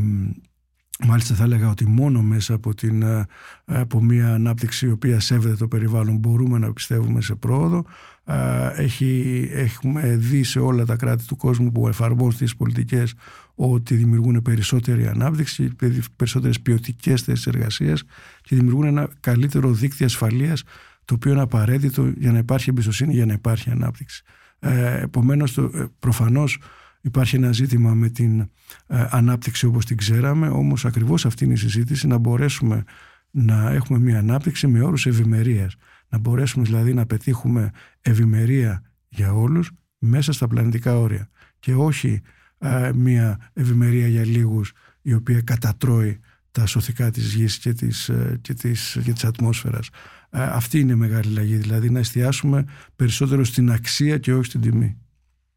[1.07, 3.27] Μάλιστα θα έλεγα ότι μόνο μέσα από, την, ε,
[3.65, 7.85] από μια ανάπτυξη η οποία σέβεται το περιβάλλον μπορούμε να πιστεύουμε σε πρόοδο.
[8.25, 13.15] Ε, έχει, έχουμε δει σε όλα τα κράτη του κόσμου που εφαρμόζουν τις πολιτικές
[13.55, 15.71] ότι δημιουργούν περισσότερη ανάπτυξη,
[16.17, 18.05] περισσότερες ποιοτικές θέσεις εργασίας
[18.43, 20.63] και δημιουργούν ένα καλύτερο δίκτυο ασφαλείας
[21.05, 24.23] το οποίο είναι απαραίτητο για να υπάρχει εμπιστοσύνη, για να υπάρχει ανάπτυξη.
[24.59, 26.59] Ε, επομένως, ε, προφανώς
[27.01, 31.57] Υπάρχει ένα ζήτημα με την ε, ανάπτυξη όπως την ξέραμε, όμως ακριβώς αυτή είναι η
[31.57, 32.85] συζήτηση να μπορέσουμε
[33.31, 35.77] να έχουμε μια ανάπτυξη με όρους ευημερίας.
[36.09, 42.21] Να μπορέσουμε δηλαδή να πετύχουμε ευημερία για όλους μέσα στα πλανητικά όρια και όχι
[42.59, 48.39] ε, μια ευημερία για λίγους η οποία κατατρώει τα σωθικά της γης και της, ε,
[48.41, 49.89] και της, και της ατμόσφαιρας.
[50.31, 52.65] αυτή είναι η μεγάλη αλλαγή, δηλαδή να εστιάσουμε
[52.97, 54.97] περισσότερο στην αξία και όχι στην τιμή.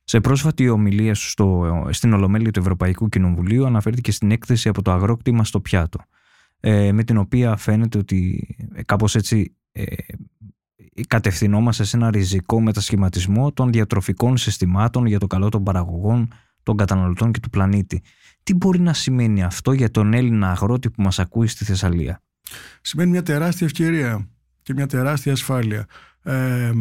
[0.03, 4.91] Σε πρόσφατη ομιλία σου στο, στην Ολομέλεια του Ευρωπαϊκού Κοινοβουλίου αναφέρθηκε στην έκθεση από το
[4.91, 5.99] αγρόκτημα στο πιάτο
[6.65, 9.83] ε, με την οποία φαίνεται ότι ε, κάπως έτσι ε,
[11.07, 17.31] κατευθυνόμαστε σε ένα ριζικό μετασχηματισμό των διατροφικών συστημάτων για το καλό των παραγωγών, των καταναλωτών
[17.31, 18.03] και του πλανήτη.
[18.43, 22.21] Τι μπορεί να σημαίνει αυτό για τον Έλληνα αγρότη που μας ακούει στη Θεσσαλία;
[22.81, 24.29] Σημαίνει μια τεράστια ευκαιρία
[24.61, 25.85] και μια τεράστια ασφάλεια.
[26.23, 26.71] Ε,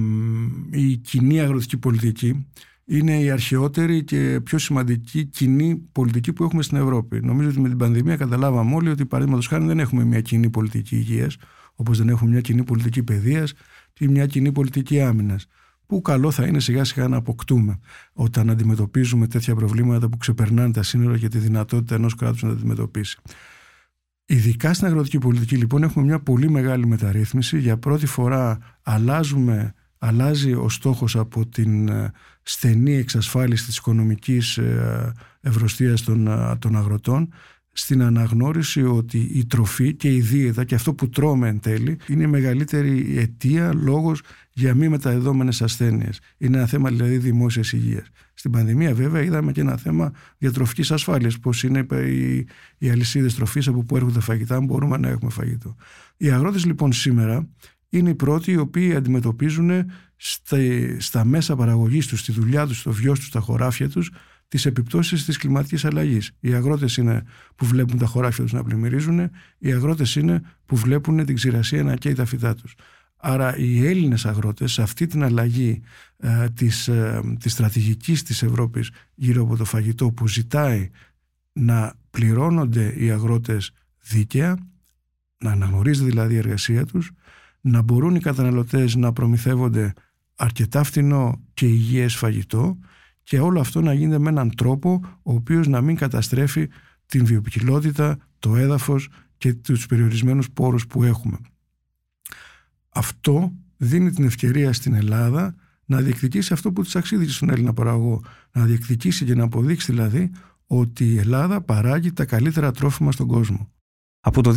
[0.70, 2.46] η κοινή αγροτική πολιτική
[2.84, 7.20] είναι η αρχαιότερη και πιο σημαντική κοινή πολιτική που έχουμε στην Ευρώπη.
[7.20, 10.96] Νομίζω ότι με την πανδημία καταλάβαμε όλοι ότι παραδείγματος χάρη δεν έχουμε μια κοινή πολιτική
[10.96, 11.36] υγείας,
[11.74, 13.52] όπως δεν έχουμε μια κοινή πολιτική παιδείας
[13.92, 15.46] και μια κοινή πολιτική άμυνας.
[15.86, 17.78] Που καλό θα είναι σιγά σιγά να αποκτούμε
[18.12, 22.54] όταν αντιμετωπίζουμε τέτοια προβλήματα που ξεπερνάνε τα σύνορα και τη δυνατότητα ενός κράτους να τα
[22.54, 23.18] αντιμετωπίσει.
[24.26, 27.58] Ειδικά στην αγροτική πολιτική, λοιπόν, έχουμε μια πολύ μεγάλη μεταρρύθμιση.
[27.58, 32.12] Για πρώτη φορά αλλάζουμε αλλάζει ο στόχος από την ε,
[32.42, 37.32] στενή εξασφάλιση της οικονομικής ε, ευρωστίας των, ε, των αγροτών
[37.72, 42.22] στην αναγνώριση ότι η τροφή και η δίαιτα και αυτό που τρώμε εν τέλει είναι
[42.22, 44.20] η μεγαλύτερη αιτία, λόγος
[44.52, 46.20] για μη μεταδεδόμενες ασθένειες.
[46.38, 48.06] Είναι ένα θέμα δηλαδή δημόσιας υγείας.
[48.34, 52.46] Στην πανδημία βέβαια είδαμε και ένα θέμα διατροφικής ασφάλειας, πώς είναι οι,
[52.78, 55.76] οι αλυσίδες τροφής από που έρχονται φαγητά, μπορούμε να έχουμε φαγητό.
[56.16, 57.48] Οι αγρότες λοιπόν σήμερα
[57.92, 59.70] είναι οι πρώτοι οι οποίοι αντιμετωπίζουν
[60.16, 60.56] στα,
[60.98, 64.10] στα μέσα παραγωγής τους, στη δουλειά τους, στο βιός τους, στα χωράφια τους,
[64.48, 66.32] τις επιπτώσεις της κλιματικής αλλαγής.
[66.40, 67.24] Οι αγρότες είναι
[67.56, 71.96] που βλέπουν τα χωράφια τους να πλημμυρίζουν, οι αγρότες είναι που βλέπουν την ξηρασία να
[71.96, 72.74] καίει τα φυτά τους.
[73.16, 75.82] Άρα οι Έλληνες αγρότες σε αυτή την αλλαγή
[76.16, 80.90] ε, της, ε, της στρατηγικής της Ευρώπης γύρω από το φαγητό που ζητάει
[81.52, 84.56] να πληρώνονται οι αγρότες δίκαια,
[85.38, 87.10] να αναγνωρίζεται δηλαδή η εργασία τους,
[87.62, 89.92] να μπορούν οι καταναλωτές να προμηθεύονται
[90.36, 92.78] αρκετά φθηνό και υγιές φαγητό
[93.22, 96.68] και όλο αυτό να γίνεται με έναν τρόπο ο οποίος να μην καταστρέφει
[97.06, 101.38] την βιοποικιλότητα, το έδαφος και τους περιορισμένους πόρους που έχουμε.
[102.88, 108.22] Αυτό δίνει την ευκαιρία στην Ελλάδα να διεκδικήσει αυτό που της αξίζει στον Έλληνα παραγωγό.
[108.52, 110.30] Να διεκδικήσει και να αποδείξει δηλαδή
[110.66, 113.70] ότι η Ελλάδα παράγει τα καλύτερα τρόφιμα στον κόσμο.
[114.24, 114.54] Από το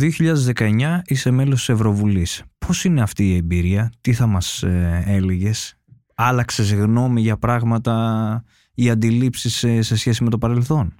[0.54, 2.42] 2019 είσαι μέλος της Ευρωβουλής.
[2.58, 5.76] Πώς είναι αυτή η εμπειρία, τι θα μας ε, έλεγες,
[6.14, 10.94] άλλαξες γνώμη για πράγματα ή αντιλήψεις σε, σε σχέση με το παρελθόν;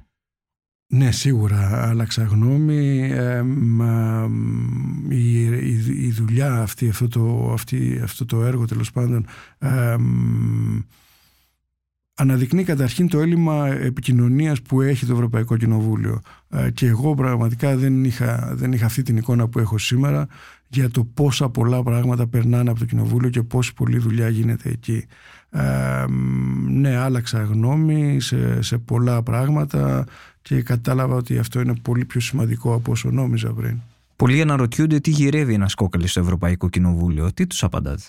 [0.87, 3.11] Ναι, σίγουρα άλλαξα γνώμη.
[3.13, 3.45] Ε,
[5.09, 5.45] η,
[6.07, 9.27] η, δουλειά αυτή, αυτό το, αυτή, αυτό το έργο τέλος πάντων
[12.19, 16.21] αναδεικνύει καταρχήν το έλλειμμα επικοινωνίας που έχει το Ευρωπαϊκό Κοινοβούλιο.
[16.51, 20.27] Ε, και εγώ πραγματικά δεν είχα, δεν είχα αυτή την εικόνα που έχω σήμερα
[20.69, 25.07] για το πόσα πολλά πράγματα περνάνε από το Κοινοβούλιο και πόση πολλή δουλειά γίνεται εκεί.
[25.51, 26.05] Ε,
[26.69, 30.05] ναι, άλλαξα γνώμη σε, σε πολλά πράγματα
[30.43, 33.81] και κατάλαβα ότι αυτό είναι πολύ πιο σημαντικό από όσο νόμιζα πριν.
[34.17, 37.33] Πολλοί αναρωτιούνται τι γυρεύει ένας κόκαλη στο Ευρωπαϊκό Κοινοβούλιο.
[37.33, 38.03] Τι τους απαντάτε.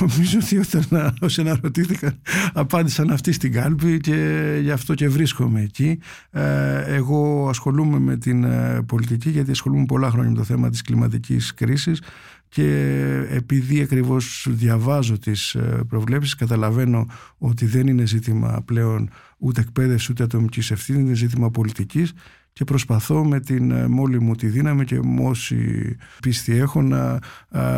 [0.00, 2.20] Νομίζω ότι όταν όσοι αναρωτήθηκαν
[2.52, 5.98] απάντησαν αυτοί στην κάλπη και γι' αυτό και βρίσκομαι εκεί.
[6.30, 10.82] Ε, εγώ ασχολούμαι με την ε, πολιτική γιατί ασχολούμαι πολλά χρόνια με το θέμα της
[10.82, 12.02] κλιματικής κρίσης
[12.48, 12.96] και
[13.28, 17.06] επειδή ακριβώς διαβάζω τις ε, προβλέψεις καταλαβαίνω
[17.38, 22.12] ότι δεν είναι ζήτημα πλέον ούτε εκπαίδευσης ούτε ατομικής ευθύνης, είναι ζήτημα πολιτικής
[22.60, 27.18] και προσπαθώ με την ε, μόλι μου τη δύναμη και με όση πίστη έχω να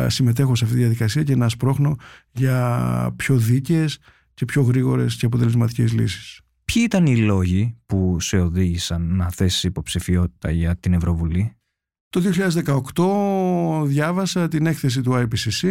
[0.07, 1.95] συμμετέχω σε αυτή τη διαδικασία και να σπρώχνω
[2.31, 3.99] για πιο δίκαιες
[4.33, 6.41] και πιο γρήγορες και αποτελεσματικές λύσεις.
[6.65, 11.55] Ποιοι ήταν οι λόγοι που σε οδήγησαν να θέσεις υποψηφιότητα για την Ευρωβουλή;
[12.09, 12.21] Το
[13.83, 15.67] 2018 διάβασα την έκθεση του IPCC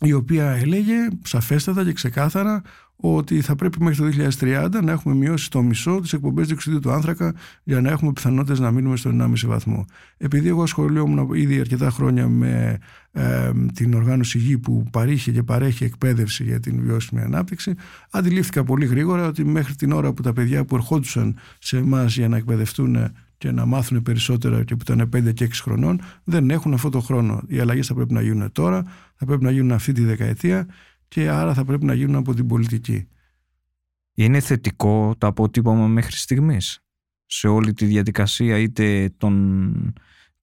[0.00, 2.62] η οποία έλεγε σαφέστατα και ξεκάθαρα
[3.00, 6.90] ότι θα πρέπει μέχρι το 2030 να έχουμε μειώσει το μισό τι εκπομπέ διοξιδίου του
[6.90, 9.84] άνθρακα για να έχουμε πιθανότητες να μείνουμε στο 1,5 βαθμό.
[10.16, 12.78] Επειδή εγώ ασχολιόμουν ήδη αρκετά χρόνια με
[13.12, 17.74] ε, την οργάνωση γη που παρήχε και παρέχει εκπαίδευση για την βιώσιμη ανάπτυξη,
[18.10, 22.28] αντιλήφθηκα πολύ γρήγορα ότι μέχρι την ώρα που τα παιδιά που ερχόντουσαν σε εμάς για
[22.28, 26.74] να εκπαιδευτούν και να μάθουν περισσότερα και που ήταν 5 και 6 χρονών, δεν έχουν
[26.74, 27.42] αυτό το χρόνο.
[27.46, 28.84] Οι αλλαγές θα πρέπει να γίνουν τώρα,
[29.14, 30.66] θα πρέπει να γίνουν αυτή τη δεκαετία
[31.10, 33.08] και άρα θα πρέπει να γίνουν από την πολιτική.
[34.14, 36.80] Είναι θετικό το αποτύπωμα μέχρι στιγμής
[37.26, 39.92] σε όλη τη διαδικασία είτε των,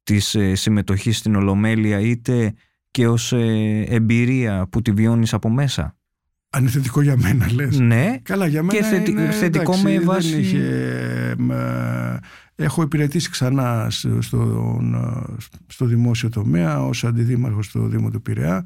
[0.04, 2.54] της ε, συμμετοχής στην Ολομέλεια είτε
[2.92, 5.97] και ως ε, εμπειρία που τη βιώνεις από μέσα;
[6.58, 7.80] Αν είναι θετικό για μένα λες.
[7.80, 8.18] Ναι.
[8.24, 10.30] Καλά για μένα και είναι, θετικό εντάξει, με βάση...
[10.30, 11.36] Δεν είχε,
[12.56, 14.22] έχω υπηρετήσει ξανά στο,
[15.68, 18.66] στο, δημόσιο τομέα ως αντιδήμαρχος στο Δήμο του Πειραιά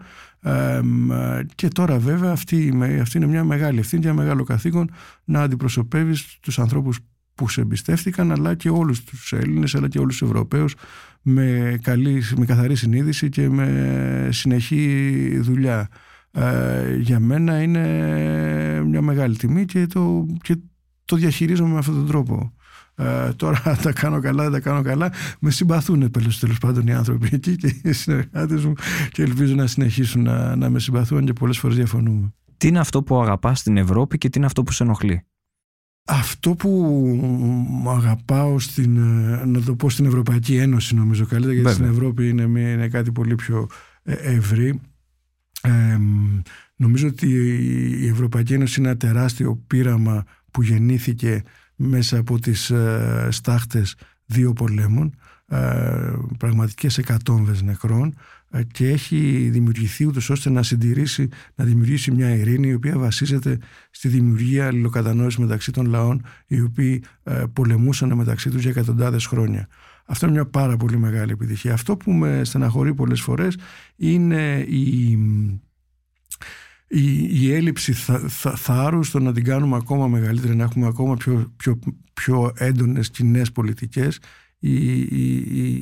[1.55, 4.91] και τώρα βέβαια αυτή, αυτή είναι μια μεγάλη ευθύνη και ένα μεγάλο καθήκον
[5.23, 6.99] να αντιπροσωπεύεις τους ανθρώπους
[7.35, 10.75] που σε εμπιστεύτηκαν αλλά και όλους τους Έλληνες αλλά και όλους τους Ευρωπαίους
[11.21, 15.89] με, καλή, με καθαρή συνείδηση και με συνεχή δουλειά.
[16.31, 20.55] Ε, για μένα είναι μια μεγάλη τιμή και το, και
[21.05, 22.53] το διαχειρίζομαι με αυτόν τον τρόπο.
[22.95, 25.11] Ε, τώρα τα κάνω καλά, δεν τα κάνω καλά.
[25.39, 28.73] Με συμπαθούν τέλος πάντων οι άνθρωποι εκεί και οι συνεργάτες μου
[29.11, 32.33] και ελπίζω να συνεχίσουν να, να με συμπαθούν και πολλές φορές διαφωνούμε.
[32.57, 35.25] Τι είναι αυτό που αγαπάς στην Ευρώπη και τι είναι αυτό που σε ενοχλεί;
[36.07, 41.85] Αυτό που αγαπάω στην, ε, να το πω στην Ευρωπαϊκή Ένωση νομίζω καλύτερα γιατί στην
[41.85, 43.67] Ευρώπη είναι, είναι κάτι πολύ πιο
[44.03, 44.81] ε, ευρύ
[45.61, 45.97] ε,
[46.75, 47.27] νομίζω ότι
[48.01, 51.43] η Ευρωπαϊκή Ένωση είναι ένα τεράστιο πείραμα που γεννήθηκε
[51.75, 53.95] μέσα από τις ε, στάχτες
[54.25, 55.15] δύο πολέμων,
[55.47, 58.07] ε, πραγματικές εκατόμβες νεκρών.
[58.07, 58.40] ε,
[58.71, 63.57] και έχει δημιουργηθεί ούτως ώστε να συντηρήσει, να δημιουργήσει μια ειρήνη η οποία βασίζεται
[63.91, 69.67] στη δημιουργία αλληλοκατανόησης μεταξύ των λαών οι οποίοι ε, πολεμούσαν μεταξύ τους για εκατοντάδες χρόνια.
[70.05, 71.73] Αυτό είναι μια πάρα πολύ μεγάλη επιτυχία.
[71.73, 73.57] Αυτό που με στεναχωρεί πολλές φορές
[73.95, 75.17] είναι η
[76.93, 81.15] η, η έλλειψη θα, θα, θάρρους στο να την κάνουμε ακόμα μεγαλύτερη, να έχουμε ακόμα
[81.15, 81.79] πιο, πιο,
[82.13, 84.19] πιο έντονες κοινές πολιτικές,
[84.63, 85.35] η, η,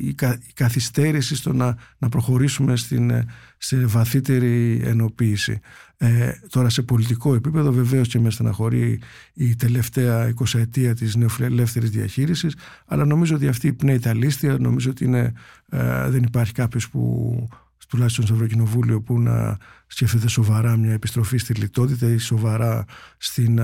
[0.08, 0.14] η,
[0.54, 3.26] καθυστέρηση στο να, να προχωρήσουμε στην,
[3.58, 5.60] σε βαθύτερη ενοποίηση.
[5.96, 9.00] Ε, τώρα σε πολιτικό επίπεδο βεβαίως και με στεναχωρεί
[9.34, 15.04] η τελευταία εικοσαετία της νεοφιλελεύθερης διαχείρισης αλλά νομίζω ότι αυτή πνέει τα λίστια, νομίζω ότι
[15.04, 15.32] είναι,
[15.68, 17.48] ε, δεν υπάρχει κάποιος που
[17.90, 22.84] τουλάχιστον στο Ευρωκοινοβούλιο που να σκέφτεται σοβαρά μια επιστροφή στη λιτότητα ή σοβαρά
[23.18, 23.60] στην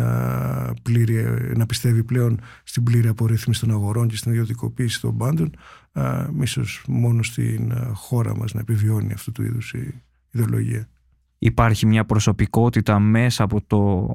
[0.82, 1.24] πλήρη,
[1.56, 5.50] να πιστεύει πλέον στην πλήρη απορρίθμιση των αγορών και στην ιδιωτικοποίηση των πάντων
[6.40, 10.88] ίσως μόνο στην χώρα μας να επιβιώνει αυτού του είδους η ιδεολογία.
[11.38, 14.14] Υπάρχει μια προσωπικότητα μέσα από το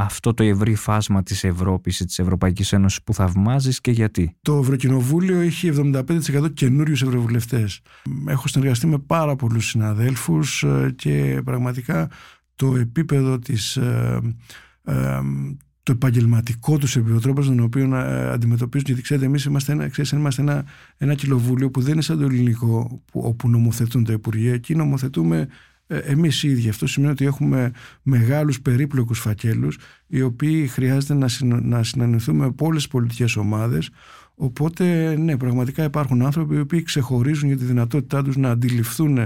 [0.00, 4.56] αυτό το ευρύ φάσμα της Ευρώπης ή της Ευρωπαϊκής Ένωσης που θαυμάζεις και γιατί; Το
[4.56, 7.80] Ευρωκοινοβούλιο έχει 75% καινούριους ευρωβουλευτές.
[8.26, 12.10] Έχω συνεργαστεί με πάρα πολλούς συναδέλφους ε, και πραγματικά
[12.54, 14.20] το επίπεδο της, ε,
[14.84, 15.20] ε,
[15.82, 17.94] το επαγγελματικό τους επίπεδο, τρόπος τον οποίο
[18.32, 18.86] αντιμετωπίζουν.
[18.86, 20.64] Γιατί ξέρετε, εμείς είμαστε, ένα, ξέρετε, είμαστε ένα,
[20.96, 24.52] ένα κοινοβούλιο που δεν είναι σαν το ελληνικό, που, όπου νομοθετούν τα Υπουργεία.
[24.52, 25.46] Εκεί νομοθετούμε ε,
[25.88, 26.68] εμείς οι ίδιοι.
[26.68, 27.72] Αυτό σημαίνει ότι έχουμε
[28.02, 31.28] μεγάλους περίπλοκους φακέλους οι οποίοι χρειάζεται να,
[31.60, 33.90] να συναντηθούμε από όλες τις πολιτικές ομάδες
[34.40, 39.18] Οπότε, ναι, πραγματικά υπάρχουν άνθρωποι οι οποίοι ξεχωρίζουν για τη δυνατότητά τους να αντιληφθούν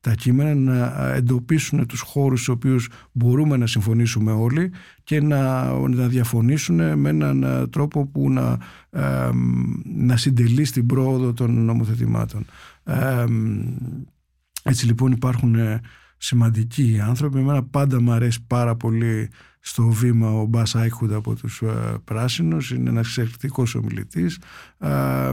[0.00, 4.72] τα κείμενα, να εντοπίσουν τους χώρους στους οποίους μπορούμε να συμφωνήσουμε όλοι
[5.04, 8.58] και να, να διαφωνήσουν με έναν τρόπο που να,
[9.84, 12.44] να συντελεί στην πρόοδο των νομοθετημάτων.
[14.62, 15.56] έτσι λοιπόν υπάρχουν
[16.20, 17.38] σημαντικοί άνθρωποι.
[17.38, 19.30] Εμένα πάντα μου αρέσει πάρα πολύ
[19.60, 22.70] στο βήμα ο Μπάς Άικχουντ από τους ε, Πράσινους.
[22.70, 24.38] Είναι ένας εξαιρετικός ομιλητής.
[24.78, 25.32] Ε,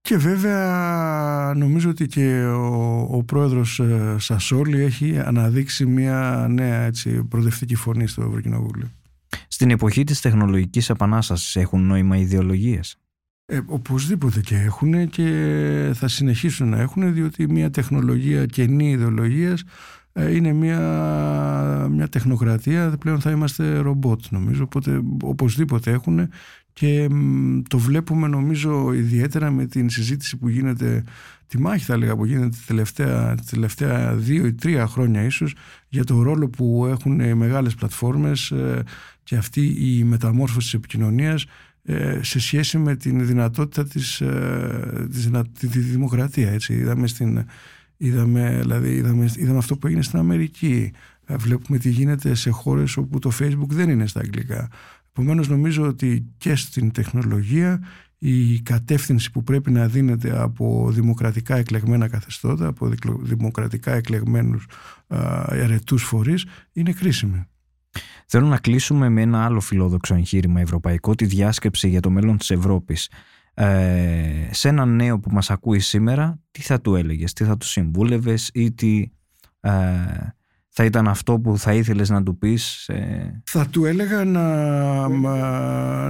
[0.00, 7.24] και βέβαια νομίζω ότι και ο, ο πρόεδρος ε, Σασόλη έχει αναδείξει μια νέα έτσι,
[7.24, 8.90] προοδευτική φωνή στο Ευρωκοινοβούλιο.
[9.48, 12.96] Στην εποχή της τεχνολογικής επανάστασης έχουν νόημα ιδεολογίες;
[13.46, 19.64] Ε, οπωσδήποτε και έχουν και θα συνεχίσουν να έχουν διότι μια τεχνολογία καινή ιδεολογίας
[20.12, 20.78] ε, είναι μια,
[21.90, 24.62] μια τεχνοκρατία πλέον θα είμαστε ρομπότ νομίζω.
[24.62, 26.28] Οπότε οπωσδήποτε έχουν
[26.72, 27.08] και
[27.68, 31.04] το βλέπουμε νομίζω ιδιαίτερα με την συζήτηση που γίνεται
[31.46, 35.54] τη μάχη θα λέγα που γίνεται τελευταία, τελευταία δύο ή τρία χρόνια ίσως
[35.88, 38.82] για το ρόλο που έχουν οι μεγάλες πλατφόρμες ε,
[39.22, 41.48] και αυτή η μεταμόρφωση της επικοινωνίας ε,
[42.20, 46.50] σε σχέση με την δυνατότητα της, ε, της τη, τη δημοκρατία.
[46.50, 46.74] Έτσι.
[46.74, 47.44] Είδαμε, στην,
[47.96, 50.92] είδαμε, δηλαδή, είδαμε, είδαμε αυτό που έγινε στην Αμερική.
[51.28, 54.68] Βλέπουμε τι γίνεται σε χώρες όπου το Facebook δεν είναι στα αγγλικά.
[55.08, 57.80] Επομένως, νομίζω ότι και στην τεχνολογία
[58.18, 64.66] η κατεύθυνση που πρέπει να δίνεται από δημοκρατικά εκλεγμένα καθεστώτα, από δημοκρατικά εκλεγμένους
[65.48, 67.46] ερετούς φορείς, είναι κρίσιμη.
[68.26, 72.50] Θέλω να κλείσουμε με ένα άλλο φιλόδοξο εγχείρημα ευρωπαϊκό, τη διάσκεψη για το μέλλον της
[72.50, 73.10] Ευρώπης.
[73.54, 77.66] Ε, σε έναν νέο που μας ακούει σήμερα, τι θα του έλεγες, τι θα του
[77.66, 79.10] συμβούλευες ή τι...
[79.60, 79.70] Ε,
[80.76, 83.42] θα ήταν αυτό που θα ήθελες να του πεις ε...
[83.44, 85.08] Θα του έλεγα να,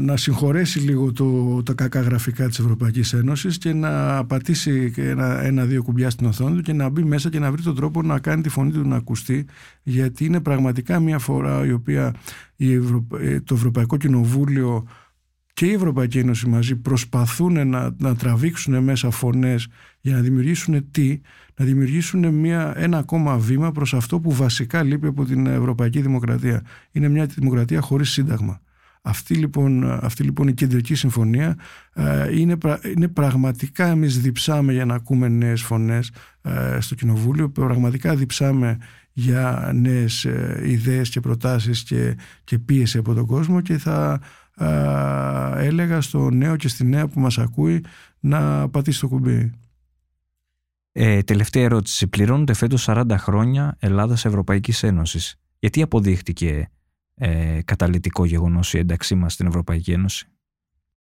[0.01, 5.83] να συγχωρέσει λίγο το, τα κακά γραφικά της Ευρωπαϊκής Ένωσης και να πατήσει ένα, ένα-δύο
[5.83, 8.43] κουμπιά στην οθόνη του και να μπει μέσα και να βρει τον τρόπο να κάνει
[8.43, 9.47] τη φωνή του να ακουστεί
[9.83, 12.15] γιατί είναι πραγματικά μια φορά η οποία
[12.57, 12.73] η
[13.21, 14.87] ε, το Ευρωπαϊκό Κοινοβούλιο
[15.55, 19.67] και η Ευρωπαϊκή Ένωση μαζί προσπαθούν να, να τραβήξουν μέσα φωνές
[20.01, 21.21] για να δημιουργήσουν τι,
[21.57, 26.63] να δημιουργήσουν μια, ένα ακόμα βήμα προς αυτό που βασικά λείπει από την Ευρωπαϊκή Δημοκρατία.
[26.91, 28.61] Είναι μια δημοκρατία χωρίς σύνταγμα.
[29.07, 31.57] Αυτή λοιπόν, αυτή λοιπόν η κεντρική συμφωνία
[31.93, 32.57] ε, είναι,
[32.97, 36.11] είναι πραγματικά εμείς διψάμε για να ακούμε νέες φωνές
[36.43, 38.79] ε, στο Κοινοβούλιο, πραγματικά διψάμε
[39.13, 44.21] για νέες ε, ιδέες και προτάσεις και, και πίεση από τον κόσμο και θα
[45.57, 47.85] έλεγα στο νέο και στη νέα που μας ακούει
[48.21, 49.53] να πατήσει το κουμπί.
[50.93, 52.07] Ε, τελευταία ερώτηση.
[52.07, 55.37] Πληρώνονται φέτος 40 χρόνια Ελλάδας Ευρωπαϊκής Ένωσης.
[55.59, 56.71] Γιατί αποδείχτηκε
[57.15, 60.27] ε, καταλητικό γεγονός η ένταξή μας στην Ευρωπαϊκή Ένωση;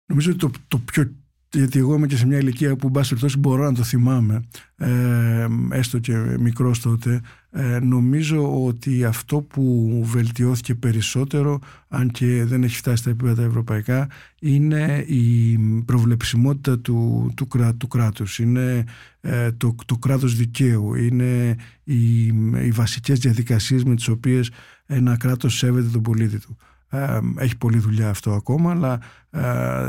[0.06, 1.12] Νομίζω ότι το, το πιο
[1.52, 4.42] γιατί εγώ είμαι και σε μια ηλικία που μπας περιπτώσει μπορώ να το θυμάμαι
[4.76, 7.20] ε, έστω και μικρός τότε
[7.50, 14.08] ε, νομίζω ότι αυτό που βελτιώθηκε περισσότερο αν και δεν έχει φτάσει στα επίπεδα ευρωπαϊκά
[14.40, 18.38] είναι η προβλεψιμότητα του, του, κρά, του κράτους.
[18.38, 18.84] Είναι
[19.20, 20.94] ε, το, το κράτος δικαίου.
[20.94, 22.24] Είναι οι,
[22.64, 24.50] οι βασικές διαδικασίες με τις οποίες
[24.86, 26.56] ένα κράτος σέβεται τον πολίτη του
[27.36, 28.98] έχει πολλή δουλειά αυτό ακόμα, αλλά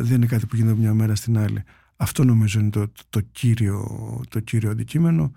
[0.02, 1.64] δεν είναι κάτι που γίνεται μια μέρα στην άλλη.
[1.96, 3.86] Αυτό νομίζω είναι το, το, κύριο,
[4.30, 5.32] το κύριο αντικείμενο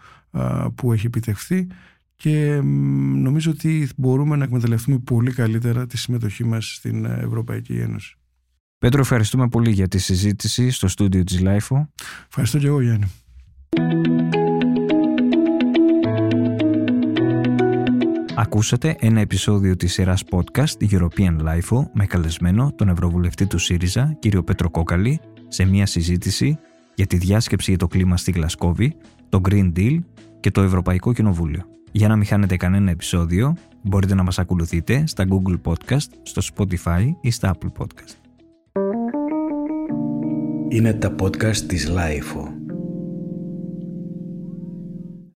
[0.75, 1.67] που έχει επιτευχθεί
[2.17, 2.61] και
[3.15, 8.17] νομίζω ότι μπορούμε να εκμεταλλευτούμε πολύ καλύτερα τη συμμετοχή μας στην Ευρωπαϊκή Ένωση.
[8.79, 11.87] Πέτρο, ευχαριστούμε πολύ για τη συζήτηση στο στούντιο της LIFO.
[12.29, 13.11] Ευχαριστώ και εγώ Γιάννη.
[18.45, 24.43] Ακούσατε ένα επεισόδιο της σειράς podcast European LIFO με καλεσμένο τον Ευρωβουλευτή του ΣΥΡΙΖΑ, κύριο
[24.43, 26.59] Πέτρο Κόκαλη, σε μια συζήτηση
[26.95, 28.97] για τη διάσκεψη για το κλίμα στη Γλασκόβη,
[29.29, 29.99] το Green Deal
[30.41, 31.63] και το Ευρωπαϊκό Κοινοβούλιο.
[31.93, 37.13] Για να μην χάνετε κανένα επεισόδιο, μπορείτε να μας ακολουθείτε στα Google Podcast, στο Spotify
[37.21, 38.15] ή στα Apple Podcast.
[40.69, 42.54] Είναι τα podcast της LIFO.